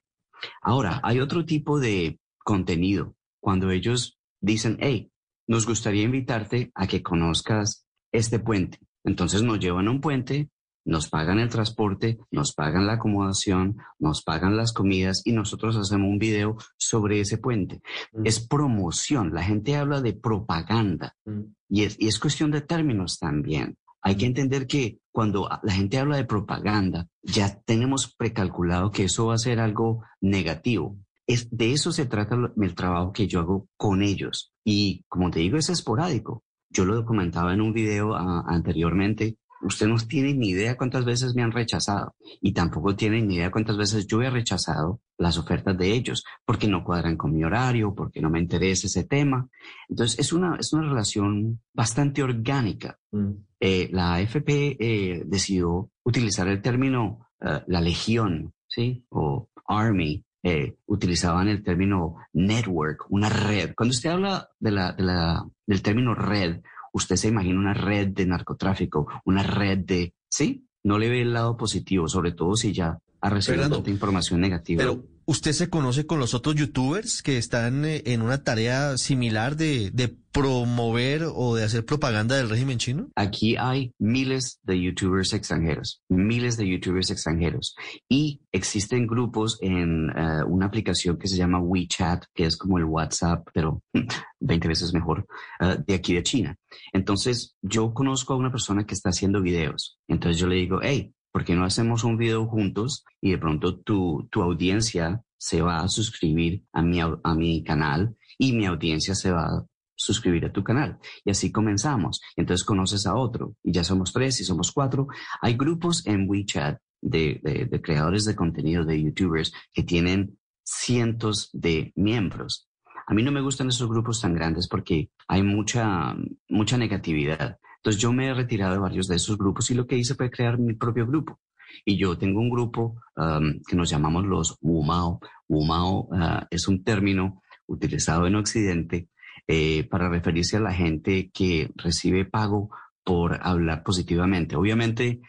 [0.62, 5.12] Ahora, hay otro tipo de contenido cuando ellos dicen, hey,
[5.46, 8.79] nos gustaría invitarte a que conozcas este puente.
[9.05, 10.49] Entonces nos llevan a un puente,
[10.85, 16.09] nos pagan el transporte, nos pagan la acomodación, nos pagan las comidas y nosotros hacemos
[16.09, 17.83] un video sobre ese puente.
[18.12, 18.27] Mm.
[18.27, 21.55] Es promoción, la gente habla de propaganda Mm.
[21.69, 23.77] y es, y es cuestión de términos también.
[24.05, 29.27] Hay que entender que cuando la gente habla de propaganda, ya tenemos precalculado que eso
[29.27, 30.97] va a ser algo negativo.
[31.25, 34.53] Es, de eso se trata el trabajo que yo hago con ellos.
[34.65, 36.43] Y como te digo, es esporádico.
[36.72, 39.37] Yo lo comentaba en un video ah, anteriormente.
[39.62, 43.52] Usted no tiene ni idea cuántas veces me han rechazado y tampoco tiene ni idea
[43.52, 47.94] cuántas veces yo he rechazado las ofertas de ellos porque no cuadran con mi horario,
[47.94, 49.48] porque no me interesa ese tema.
[49.88, 52.98] Entonces es una, es una relación bastante orgánica.
[53.12, 53.30] Mm.
[53.61, 59.04] Eh, la AFP eh, decidió utilizar el término eh, la legión, ¿sí?
[59.11, 60.24] O army.
[60.42, 63.74] Eh, utilizaban el término network, una red.
[63.76, 66.61] Cuando usted habla de la, de la, del término red,
[66.92, 70.66] usted se imagina una red de narcotráfico, una red de, ¿sí?
[70.83, 74.83] No le ve el lado positivo, sobre todo si ya ha recibido tanta información negativa.
[74.83, 79.56] Pero usted se conoce con los otros youtubers que están eh, en una tarea similar
[79.56, 83.11] de, promover o de hacer propaganda del régimen chino.
[83.16, 87.76] Aquí hay miles de youtubers extranjeros, miles de youtubers extranjeros.
[88.08, 92.85] Y existen grupos en eh, una aplicación que se llama WeChat, que es como el
[92.85, 93.82] WhatsApp, pero
[94.40, 95.26] 20 veces mejor,
[95.61, 96.56] eh, de aquí de China.
[96.94, 99.98] Entonces, yo conozco a una persona que está haciendo videos.
[100.08, 103.05] Entonces yo le digo, hey, ¿por qué no hacemos un video juntos?
[103.21, 108.16] Y de pronto tu, tu audiencia se va a suscribir a mi, a mi canal
[108.38, 110.99] y mi audiencia se va a suscribir a tu canal.
[111.25, 112.21] Y así comenzamos.
[112.37, 115.09] Entonces conoces a otro y ya somos tres y somos cuatro.
[115.40, 121.51] Hay grupos en WeChat de, de- de creadores de contenido, de YouTubers, que tienen cientos
[121.53, 122.68] de miembros.
[123.07, 126.14] A mí no me gustan esos grupos tan grandes porque hay mucha,
[126.49, 127.59] mucha negatividad.
[127.83, 130.31] Entonces yo me he retirado de varios de esos grupos y lo que hice fue
[130.31, 131.40] crear mi propio grupo.
[131.85, 135.18] Y yo tengo un grupo um, que nos llamamos los Wumao.
[135.49, 139.09] Wumao ah, es un término utilizado en Occidente
[139.49, 142.71] eh, para referirse a la gente que recibe pago
[143.03, 144.55] por hablar positivamente.
[144.55, 145.21] Obviamente,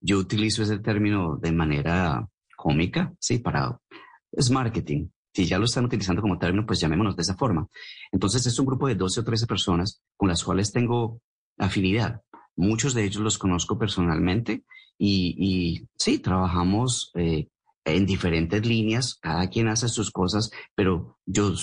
[0.00, 3.78] yo utilizo ese término de manera cómica, sí, para
[4.32, 5.10] es marketing.
[5.32, 7.68] Si ya lo están utilizando como término, pues llamémonos de esa forma.
[8.10, 11.20] Entonces, es un grupo de 12 o 13 personas con las cuales tengo
[11.60, 12.22] afinidad.
[12.56, 14.64] Muchos de ellos los conozco personalmente
[14.98, 17.48] y, sí, trabajamos eh,
[17.84, 21.54] en diferentes líneas, cada quien hace sus cosas, pero yo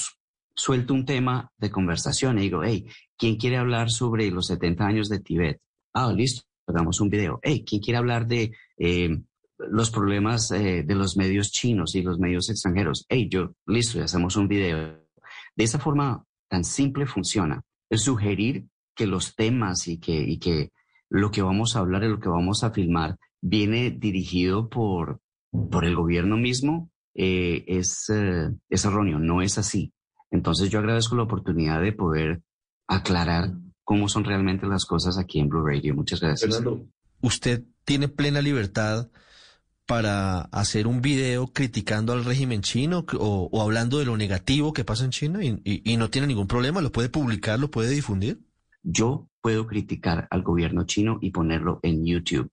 [0.56, 5.10] suelto un tema de conversación y digo, hey, ¿quién quiere hablar sobre los 70 años
[5.10, 5.62] de Tibet?
[5.94, 7.40] Ah, listo, hagamos un video.
[7.44, 9.22] Hey, ¿quién quiere hablar de eh,
[9.60, 13.06] los problemas eh, de los medios chinos y los medios extranjeros?
[13.08, 14.78] Hey, yo, listo, y hacemos un video.
[15.56, 17.62] De esa forma tan simple funciona.
[17.90, 18.66] Es sugerir
[18.98, 20.72] que los temas y que, y que
[21.10, 25.22] lo que vamos a hablar y lo que vamos a filmar viene dirigido por,
[25.72, 29.94] por el gobierno mismo, eh, es, eh, es erróneo, no es así.
[30.32, 32.42] Entonces yo agradezco la oportunidad de poder
[32.88, 35.96] aclarar cómo son realmente las cosas aquí en Blue Radio.
[35.96, 36.56] Muchas gracias.
[36.58, 36.86] Fernando,
[37.22, 39.08] usted tiene plena libertad
[39.86, 44.84] para hacer un video criticando al régimen chino o, o hablando de lo negativo que
[44.84, 47.92] pasa en China y, y- y no tiene ningún problema, lo puede publicar, lo puede
[47.92, 48.40] difundir.
[48.90, 52.50] Yo puedo criticar al gobierno chino y ponerlo en YouTube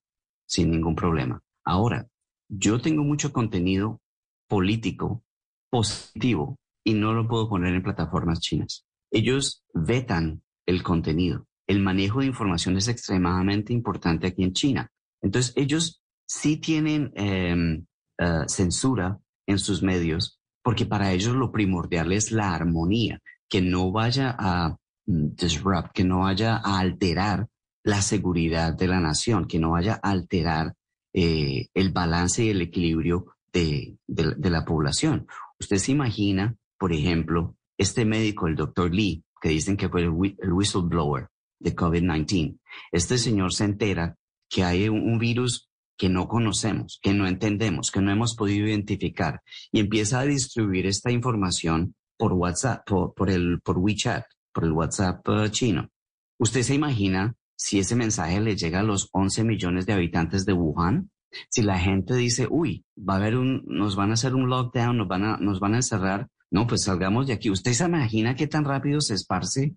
[0.46, 1.40] sin ningún problema.
[1.64, 2.08] Ahora,
[2.48, 4.00] yo tengo mucho contenido
[4.48, 5.22] político
[5.70, 8.84] positivo y no lo puedo poner en plataformas chinas.
[9.12, 11.46] Ellos vetan el contenido.
[11.68, 14.90] El manejo de información es extremadamente importante aquí en China.
[15.22, 17.80] Entonces, ellos sí tienen eh,
[18.18, 23.92] eh, censura en sus medios porque para ellos lo primordial es la armonía, que no
[23.92, 27.46] vaya a disrupt, que no vaya a alterar
[27.82, 30.74] la seguridad de la nación, que no vaya a alterar
[31.12, 35.26] eh, el balance y el equilibrio de, de- la población.
[35.60, 40.10] Usted se imagina, por ejemplo, este médico, el doctor Lee, que dicen que fue el,
[40.10, 41.28] whi- el whistleblower
[41.60, 42.58] de COVID-19.
[42.90, 44.16] Este señor se entera
[44.48, 48.66] que hay un, un virus que no conocemos, que no entendemos, que no hemos podido
[48.66, 49.40] identificar
[49.70, 55.28] y empieza a distribuir esta información por WhatsApp, por, el, por WeChat, por el WhatsApp
[55.28, 55.90] eh, chino.
[56.38, 60.54] ¿Usted se imagina si ese mensaje le llega a los 11 millones de habitantes de
[60.54, 61.10] Wuhan?
[61.50, 64.96] Si la gente dice, uy, va a haber un, nos van a hacer un lockdown,
[64.96, 67.50] nos van a, nos van a encerrar, no, pues salgamos de aquí.
[67.50, 69.74] ¿Usted se imagina qué tan rápido se esparce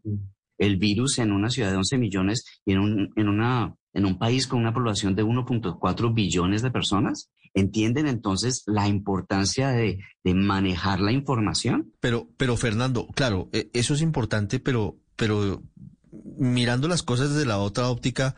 [0.59, 4.19] el virus en una ciudad de 11 millones y en un, en una, en un
[4.19, 7.31] país con una población de 1.4 billones de personas?
[7.53, 11.93] ¿Entienden entonces la importancia de, de, manejar la información?
[11.99, 15.63] Pero, pero Fernando, claro, e, eso es importante, pero, pero
[16.37, 18.35] mirando las cosas desde la otra óptica,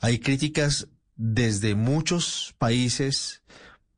[0.00, 3.42] hay críticas desde muchos países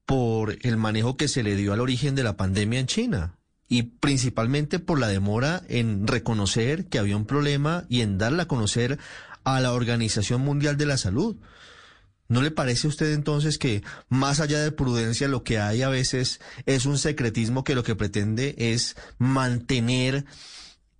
[0.07, 3.83] por el manejo que se le dio al origen de la pandemia en China y
[3.83, 8.98] principalmente por la demora en reconocer que había un problema y en darla a conocer
[9.44, 11.37] a la Organización Mundial de la Salud.
[12.29, 15.88] ¿No le parece a usted entonces que más allá de prudencia lo que hay a
[15.88, 20.27] veces es un secretismo que lo que pretende es mantener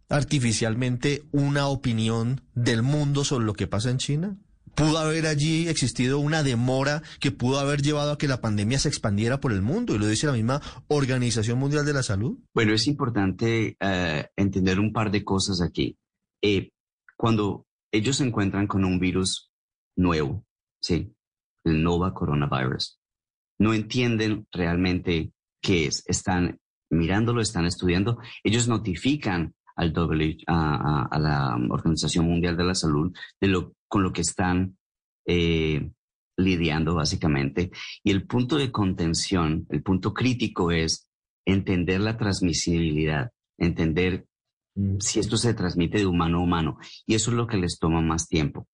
[0.09, 4.37] artificialmente una opinión del mundo sobre lo que pasa en China?
[4.75, 8.88] ¿Pudo haber allí existido una demora que pudo haber llevado a que la pandemia se
[8.88, 9.95] expandiera por el mundo?
[9.95, 12.38] Y lo dice la misma Organización Mundial de la Salud.
[12.55, 15.99] Bueno, es importante eh, entender un par de cosas aquí.
[16.43, 16.71] Eh,
[17.17, 19.51] cuando ellos se encuentran con un virus
[19.97, 20.47] nuevo,
[20.81, 21.12] ¿sí?
[21.68, 22.98] El Nova Coronavirus.
[23.59, 26.04] No entienden realmente qué es.
[26.07, 26.59] Están
[26.90, 28.18] mirándolo, están estudiando.
[28.42, 29.92] Ellos notifican al
[30.46, 34.76] a, la Organización Mundial de la Salud de lo, con lo que están
[35.26, 35.90] eh,
[36.37, 37.70] lidiando básicamente.
[38.02, 41.09] Y el punto de contención, el punto crítico es
[41.44, 44.26] entender la transmisibilidad, entender
[44.74, 44.98] mm.
[44.98, 46.78] si esto se transmite de humano a humano.
[47.07, 48.66] Y eso es lo que les toma más tiempo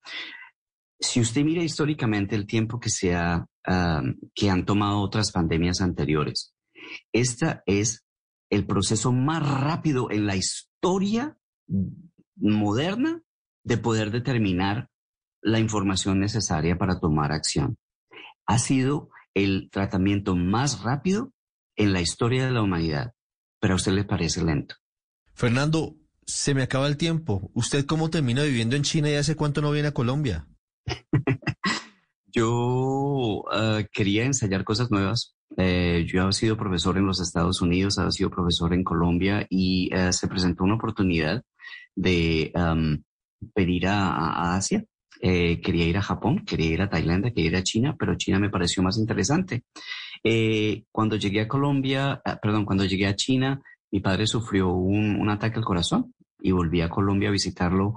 [1.00, 3.16] si usted mira históricamente el tiempo que, se
[4.34, 6.54] que han tomado otras pandemias anteriores,
[7.12, 8.04] esta es
[8.50, 11.36] el proceso más rápido en la historia
[12.36, 13.22] moderna
[13.64, 14.90] de poder determinar
[15.40, 17.78] la información necesaria para tomar acción.
[18.46, 21.32] Ha sido el tratamiento más rápido
[21.76, 23.12] en la historia de la humanidad,
[23.60, 24.76] pero a usted le parece lento.
[25.34, 27.50] Fernando, se me acaba el tiempo.
[27.54, 30.46] ¿Usted cómo termina viviendo en China y hace cuánto no viene a Colombia?
[32.32, 35.34] yo ah, quería ensayar cosas nuevas.
[35.56, 39.88] Eh, yo he sido profesor en los Estados Unidos, he sido profesor en Colombia y
[39.94, 41.42] eh, se presentó una oportunidad
[41.94, 42.52] de
[43.54, 44.84] pedir a, Asia.
[45.20, 48.38] Eh, quería ir a Japón, quería ir a Tailandia, quería ir a China, pero China
[48.40, 49.62] me pareció más interesante.
[50.90, 55.28] cuando llegué a Colombia, ah, perdón, cuando llegué a China, mi padre sufrió un, un
[55.30, 57.94] ataque al corazón y volví a Colombia a visitarlo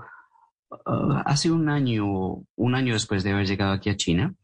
[0.70, 2.06] Ah, hace un año,
[2.56, 4.36] un año después de haber llegado aquí a China.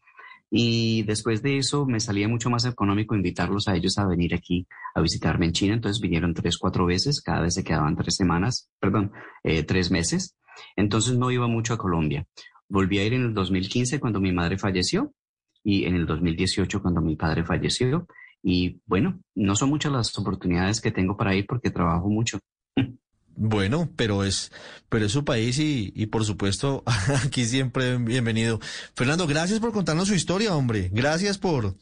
[0.56, 4.68] Y después de eso me salía mucho más económico invitarlos a ellos a venir aquí
[4.94, 5.74] a visitarme en China.
[5.74, 9.12] Entonces vinieron tres, cuatro veces, cada vez se quedaban tres semanas, perdón,
[9.44, 10.38] eh, tres meses.
[10.76, 12.26] Entonces no iba mucho a Colombia.
[12.70, 15.12] Volví a ir en el 2015 cuando mi madre falleció
[15.64, 18.06] y en el 2018 cuando mi padre falleció.
[18.44, 22.40] Y bueno, no son muchas las oportunidades que tengo para ir porque trabajo mucho.
[23.46, 24.54] Bueno, pero es,
[24.88, 26.82] pero es su país y, y por supuesto
[27.26, 28.62] aquí siempre bienvenido.
[28.96, 30.90] Fernando, gracias por contarnos su historia, hombre.
[30.94, 31.76] Gracias por,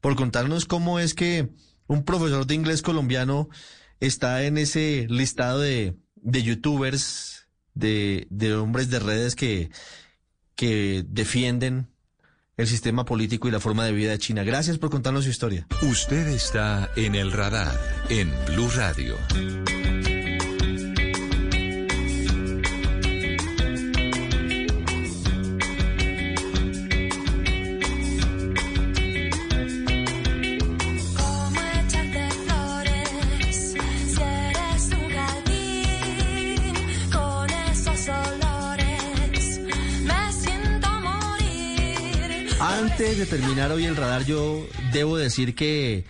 [0.00, 1.48] por contarnos cómo es que
[1.88, 3.48] un profesor de inglés colombiano
[3.98, 9.70] está en ese listado de, de youtubers, de, de hombres de redes que,
[10.54, 11.88] que defienden
[12.56, 14.44] el sistema político y la forma de vida de China.
[14.44, 15.66] Gracias por contarnos su historia.
[15.82, 17.76] Usted está en el radar
[18.08, 19.16] en Blue Radio.
[43.02, 46.04] Antes de terminar hoy el radar, yo debo decir que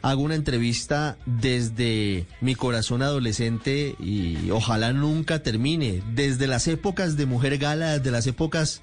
[0.00, 6.02] hago una entrevista desde mi corazón adolescente y ojalá nunca termine.
[6.14, 8.80] Desde las épocas de Mujer Gala, desde las épocas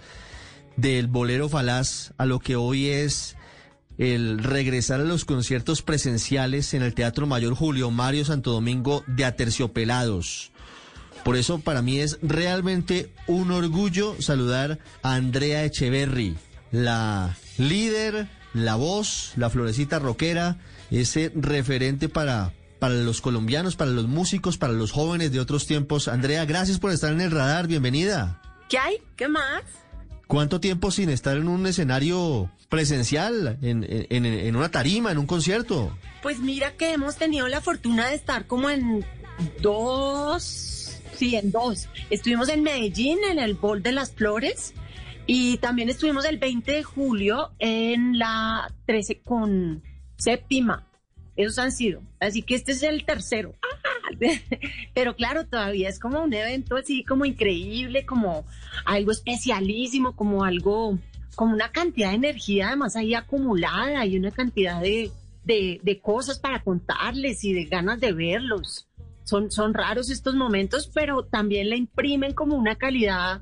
[0.77, 3.35] del bolero falaz a lo que hoy es
[3.97, 9.25] el regresar a los conciertos presenciales en el Teatro Mayor Julio Mario Santo Domingo de
[9.25, 10.51] Aterciopelados.
[11.23, 16.35] Por eso para mí es realmente un orgullo saludar a Andrea Echeverry,
[16.71, 20.57] la líder, la voz, la florecita rockera,
[20.91, 26.07] ese referente para, para los colombianos, para los músicos, para los jóvenes de otros tiempos.
[26.07, 28.41] Andrea, gracias por estar en el radar, bienvenida.
[28.69, 28.97] ¿Qué hay?
[29.15, 29.63] ¿Qué más?
[30.27, 35.27] ¿Cuánto tiempo sin estar en un escenario presencial, en, en, en una tarima, en un
[35.27, 35.95] concierto.
[36.21, 39.05] Pues mira que hemos tenido la fortuna de estar como en
[39.61, 41.87] dos, sí, en dos.
[42.09, 44.73] Estuvimos en Medellín, en el Bol de las Flores,
[45.27, 49.83] y también estuvimos el 20 de julio en la 13 con
[50.17, 50.87] séptima.
[51.35, 52.01] Esos han sido.
[52.19, 53.53] Así que este es el tercero.
[54.93, 58.45] Pero claro, todavía es como un evento así como increíble, como
[58.85, 60.97] algo especialísimo, como algo,
[61.35, 65.11] como una cantidad de energía además ahí acumulada y una cantidad de,
[65.43, 68.87] de, cosas para contarles y de ganas de verlos.
[69.23, 73.41] Son, son raros estos momentos, pero también le imprimen como una calidad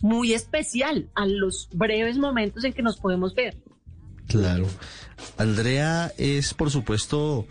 [0.00, 3.56] muy especial a los breves momentos en que nos podemos ver.
[4.26, 4.66] Claro.
[5.36, 7.46] Andrea es, por supuesto,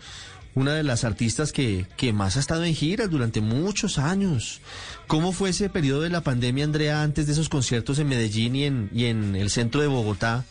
[0.54, 4.60] una de las artistas que, que, más ha estado en giras durante muchos años.
[5.06, 8.64] ¿Cómo fue ese periodo de la pandemia, Andrea, antes de esos conciertos en Medellín y
[8.64, 10.44] en, y en el centro de Bogotá,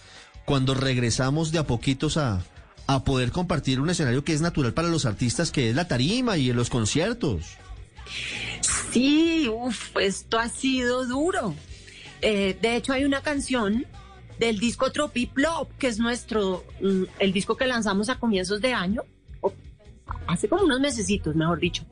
[0.45, 2.43] cuando regresamos de a poquitos a,
[2.87, 6.37] a poder compartir un escenario que es natural para los artistas, que es la tarima
[6.37, 7.45] y en los conciertos?
[8.91, 11.53] Sí, uff, esto ha sido duro.
[12.21, 13.85] Eh, de hecho, hay una canción
[14.39, 19.03] del disco Tropiplop, que es nuestro, mm, el disco que lanzamos a comienzos de año,
[20.27, 21.83] hace como unos mesecitos, mejor dicho.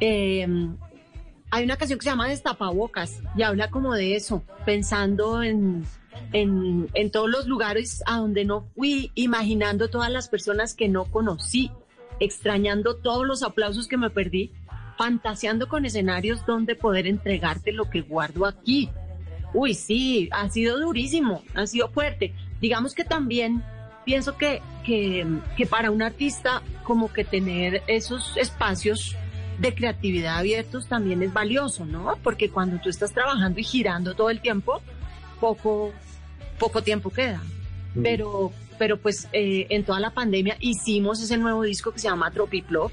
[0.00, 0.76] Em,
[1.50, 5.84] hay una canción que se llama Destapabocas y habla como de eso, pensando en,
[6.32, 11.04] en, en todos los lugares a donde no fui, imaginando todas las personas que no
[11.04, 11.70] conocí,
[12.20, 14.52] extrañando todos los aplausos que me perdí,
[14.98, 18.90] fantaseando con escenarios donde poder entregarte lo que guardo aquí.
[19.54, 22.34] Uy, sí, ha sido durísimo, ha sido fuerte.
[22.60, 23.62] Digamos que también
[24.04, 25.26] pienso que, que,
[25.56, 29.16] que para un artista como que tener esos espacios
[29.58, 32.16] de creatividad abiertos también es valioso, ¿no?
[32.22, 34.80] Porque cuando tú estás trabajando y girando todo el tiempo,
[35.40, 35.92] poco,
[36.58, 37.42] poco tiempo queda.
[37.94, 38.02] Mm.
[38.02, 42.30] Pero, pero pues eh, en toda la pandemia hicimos ese nuevo disco que se llama
[42.30, 42.92] Tropiplop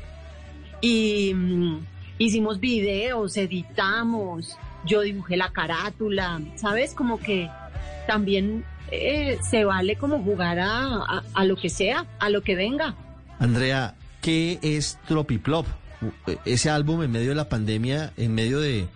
[0.81, 1.85] y mm,
[2.17, 6.93] hicimos videos, editamos, yo dibujé la carátula, ¿sabes?
[6.93, 7.49] Como que
[8.07, 12.95] también eh, se vale como jugar a, a, lo que sea, a lo que venga.
[13.39, 15.65] Andrea, ¿qué es Tropiplop?
[16.45, 18.87] Ese álbum en medio de la pandemia, en medio de,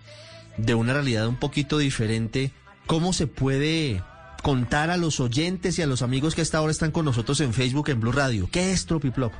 [0.56, 2.52] de una realidad un poquito diferente,
[2.86, 4.02] ¿cómo se puede
[4.42, 7.52] contar a los oyentes y a los amigos que hasta ahora están con nosotros en
[7.52, 8.48] Facebook, en Blue Radio?
[8.50, 9.32] ¿Qué es Tropiplop?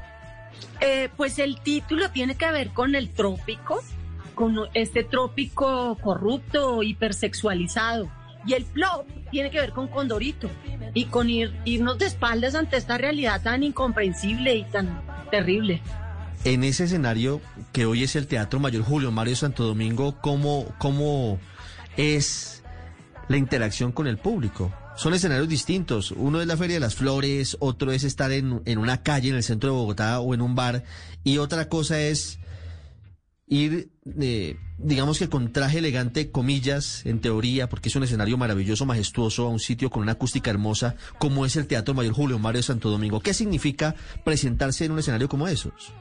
[0.80, 3.82] Eh, pues el título tiene que ver con el trópico,
[4.40, 8.10] con este trópico corrupto, hipersexualizado.
[8.46, 10.48] Y el plop tiene que ver con Condorito
[10.94, 15.82] y con ir, irnos de espaldas ante esta realidad tan incomprensible y tan terrible.
[16.44, 21.38] En ese escenario que hoy es el Teatro Mayor Julio Mario Santo Domingo, ¿cómo, cómo
[21.98, 22.62] es
[23.28, 24.72] la interacción con el público?
[24.96, 26.12] Son escenarios distintos.
[26.12, 29.36] Uno es la Feria de las Flores, otro es estar en, en una calle en
[29.36, 30.82] el centro de Bogotá o en un bar,
[31.24, 32.39] y otra cosa es
[33.50, 33.90] ir,
[34.20, 39.46] eh, digamos que con traje elegante, comillas, en teoría, porque es un escenario maravilloso, majestuoso,
[39.46, 42.62] a un sitio con una acústica hermosa, como es el Teatro Mayor Julio Mario de
[42.62, 43.20] Santo Domingo.
[43.20, 43.94] ¿Qué significa
[44.24, 45.92] presentarse en un escenario como esos?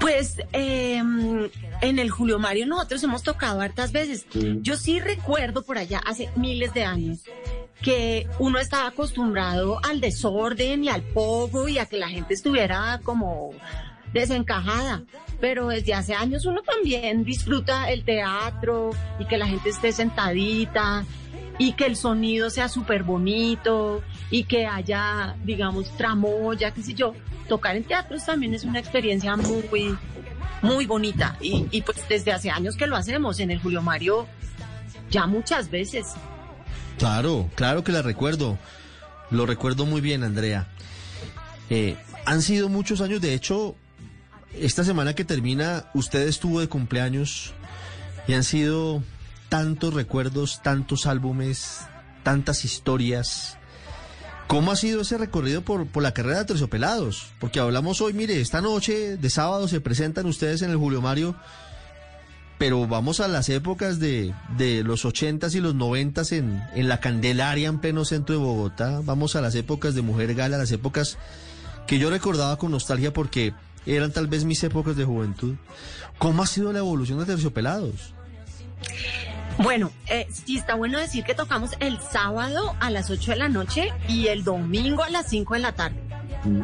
[0.00, 1.48] Pues em,
[1.80, 4.26] en el Julio Mario nosotros hemos tocado hartas veces.
[4.60, 7.20] Yo sí recuerdo por allá hace miles de años
[7.80, 13.00] que uno estaba acostumbrado al desorden y al poco y a que la gente estuviera
[13.04, 13.50] como
[14.12, 15.02] desencajada,
[15.40, 21.04] pero desde hace años uno también disfruta el teatro y que la gente esté sentadita
[21.58, 27.14] y que el sonido sea súper bonito y que haya, digamos, tramoya, qué sé yo.
[27.48, 29.96] Tocar en teatros también es una experiencia muy,
[30.62, 34.26] muy bonita y, y pues desde hace años que lo hacemos en el Julio Mario
[35.10, 36.14] ya muchas veces.
[36.98, 38.58] Claro, claro que la recuerdo.
[39.30, 40.68] Lo recuerdo muy bien, Andrea.
[41.70, 41.96] Eh,
[42.26, 43.76] han sido muchos años, de hecho,
[44.58, 47.52] esta semana que termina, usted estuvo de cumpleaños
[48.26, 49.02] y han sido
[49.48, 51.80] tantos recuerdos, tantos álbumes,
[52.22, 53.58] tantas historias.
[54.46, 57.28] ¿Cómo ha sido ese recorrido por, la carrera de Terciopelados?
[57.38, 61.34] Porque hablamos hoy, mire, esta noche de sábado se presentan ustedes en el Julio Mario,
[62.58, 67.00] pero vamos a las épocas de, de los ochentas y los noventas en, en la
[67.00, 69.00] Candelaria, en pleno centro de Bogotá.
[69.04, 71.18] Vamos a las épocas de Mujer Gala, las épocas
[71.86, 73.54] que yo recordaba con nostalgia porque
[73.86, 75.54] eran tal vez mis épocas de juventud.
[76.18, 78.14] ¿Cómo ha sido la evolución de Terciopelados?
[79.58, 83.48] Bueno, eh, sí está bueno decir que tocamos el sábado a las 8 de la
[83.48, 86.00] noche y el domingo a las 5 de la tarde.
[86.44, 86.62] Mm.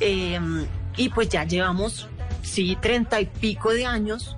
[0.00, 2.08] Em, y pues ya llevamos,
[2.42, 4.36] sí, treinta y pico de años.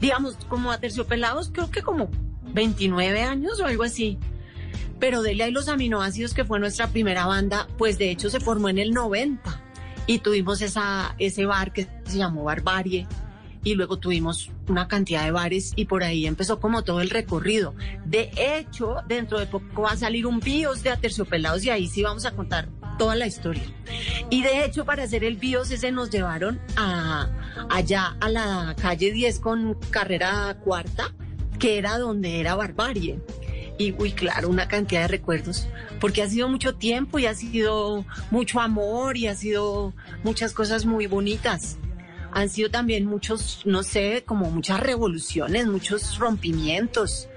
[0.00, 2.10] Digamos, como a Terciopelados, creo que como
[2.54, 4.18] 29 años o algo así.
[4.98, 8.68] Pero Delia y los aminoácidos, que fue nuestra primera banda, pues de hecho se formó
[8.68, 9.67] en el 90
[10.08, 13.06] y tuvimos esa, ese bar que se llamó Barbarie
[13.62, 17.74] y luego tuvimos una cantidad de bares y por ahí empezó como todo el recorrido.
[18.06, 22.02] De hecho, dentro de poco va a salir un BIOS de Aterciopelados y ahí sí
[22.02, 23.64] vamos a contar toda la historia.
[24.30, 27.28] Y de hecho, para hacer el BIOS ese nos llevaron a,
[27.68, 31.12] allá a la calle 10 con carrera cuarta,
[31.58, 33.20] que era donde era Barbarie.
[33.78, 35.68] Y, uy, claro, una cantidad de recuerdos,
[36.00, 40.84] porque ha sido mucho tiempo y ha sido mucho amor y ha sido muchas cosas
[40.84, 41.78] muy bonitas.
[42.32, 47.28] Han sido también muchos, no sé, como muchas revoluciones, muchos rompimientos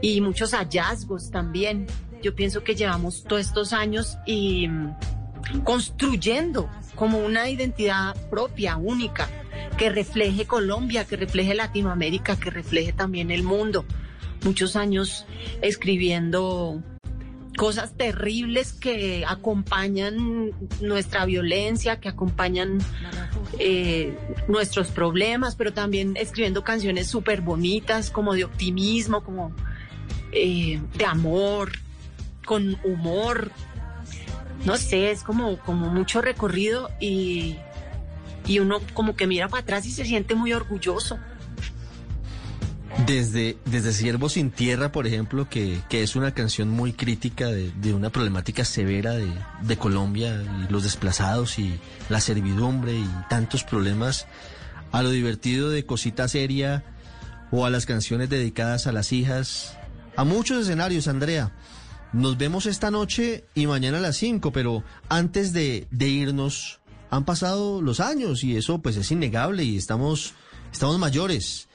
[0.00, 1.86] y muchos hallazgos también.
[2.22, 4.94] Yo pienso que llevamos todos estos años y mm,
[5.64, 9.28] construyendo como una identidad propia, única,
[9.76, 13.84] que refleje Colombia, que refleje Latinoamérica, que refleje también el mundo
[14.44, 15.26] muchos años
[15.62, 16.82] escribiendo
[17.56, 22.78] cosas terribles que acompañan nuestra violencia, que acompañan
[23.58, 24.16] eh,
[24.48, 29.52] nuestros problemas, pero también escribiendo canciones súper bonitas, como de optimismo, como
[30.32, 31.72] eh, de amor,
[32.46, 33.50] con humor.
[34.64, 37.56] No sé, es como, como mucho recorrido y,
[38.46, 41.18] y uno como que mira para atrás y se siente muy orgulloso.
[43.06, 47.70] Desde, desde Siervo sin Tierra, por ejemplo, que, que es una canción muy crítica de,
[47.70, 49.32] de una problemática severa de,
[49.62, 51.78] de, Colombia y los desplazados y
[52.08, 54.26] la servidumbre y tantos problemas,
[54.92, 56.84] a lo divertido de Cosita Seria
[57.52, 59.76] o a las canciones dedicadas a las hijas,
[60.16, 61.52] a muchos escenarios, Andrea.
[62.12, 66.80] Nos vemos esta noche y mañana a las 5, pero antes de, de irnos,
[67.10, 70.34] han pasado los años y eso pues es innegable y estamos,
[70.72, 71.68] estamos mayores.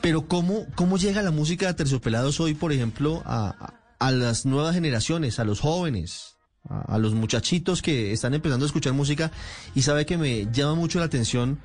[0.00, 3.74] Pero ¿cómo, cómo llega la música de Terciopelados hoy, por ejemplo, a,
[4.10, 6.36] las nuevas generaciones, a los jóvenes,
[6.68, 9.30] a, los muchachitos que están empezando a escuchar música?
[9.74, 11.60] Y sabe que me llama mucho la atención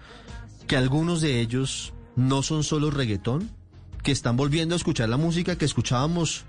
[0.67, 3.49] que algunos de ellos no son solo reggaetón,
[4.03, 6.43] que están volviendo a escuchar la música que escuchábamos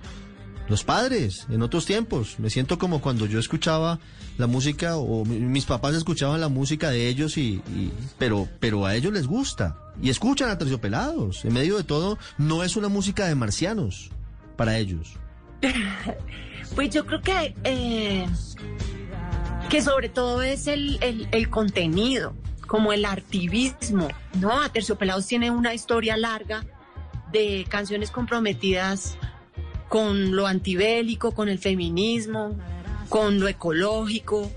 [0.69, 2.41] los padres en otros tiempos.
[2.41, 4.01] Me siento como cuando yo escuchaba
[4.39, 7.63] la música o mis papás escuchaban la música de ellos y
[8.19, 11.45] pero pero a ellos les gusta y escuchan a Terciopelados.
[11.45, 14.11] En medio de todo, no es una música de marcianos
[14.57, 15.15] para ellos.
[16.75, 18.27] Pues yo creo que, eh,
[19.71, 22.35] que sobre todo es el, el, contenido,
[22.67, 24.09] como el artivismo,
[24.41, 24.69] ¿no?
[24.71, 26.65] Terciopelados tiene una historia larga
[27.33, 29.17] de canciones comprometidas
[29.89, 32.57] con lo antibélico, con el feminismo,
[33.09, 34.51] con lo ecológico,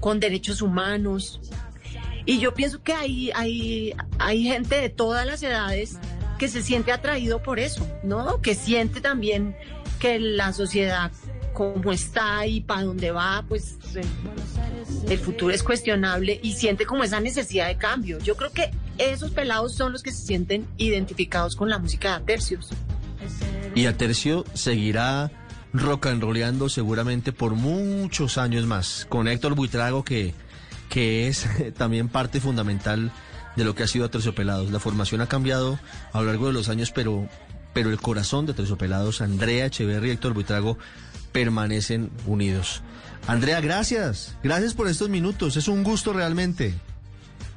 [0.00, 1.40] con derechos humanos.
[2.26, 5.98] Y yo pienso que hay, hay, hay gente de todas las edades
[6.38, 8.42] que se siente atraído por eso, ¿no?
[8.42, 9.56] Que siente también
[10.00, 11.12] que la sociedad
[11.54, 13.78] como está y para dónde va, pues
[15.08, 18.18] el futuro es cuestionable y siente como esa necesidad de cambio.
[18.18, 22.26] Yo creo que esos pelados son los que se sienten identificados con la música de
[22.26, 22.70] tercios.
[23.74, 25.30] Y Atercio seguirá
[25.72, 30.34] rock and rollando seguramente por muchos años más, con Héctor Buitrago que,
[30.88, 33.12] que es también parte fundamental
[33.56, 34.70] de lo que ha sido Aterciopelados.
[34.70, 35.78] La formación ha cambiado
[36.12, 37.28] a lo largo de los años, pero,
[37.72, 40.78] pero el corazón de Aterciopelados, Andrea Echeverri y Héctor Buitrago,
[41.32, 42.82] permanecen unidos.
[43.26, 44.36] Andrea, gracias.
[44.42, 45.56] Gracias por estos minutos.
[45.56, 46.74] Es un gusto realmente.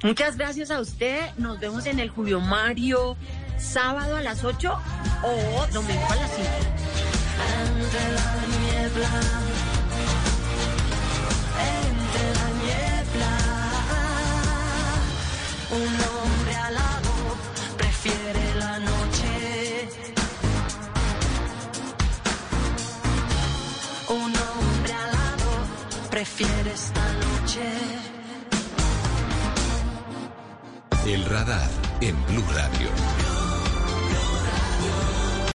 [0.03, 1.19] Muchas gracias a usted.
[1.37, 3.17] Nos vemos en el Julio Mario
[3.57, 4.73] sábado a las 8
[5.23, 6.49] o domingo a las 5.
[7.49, 9.09] Entre la niebla,
[11.59, 11.98] entre
[26.19, 27.61] prefiere esta noche.
[31.05, 31.69] El radar
[32.01, 33.28] en Blue Radio.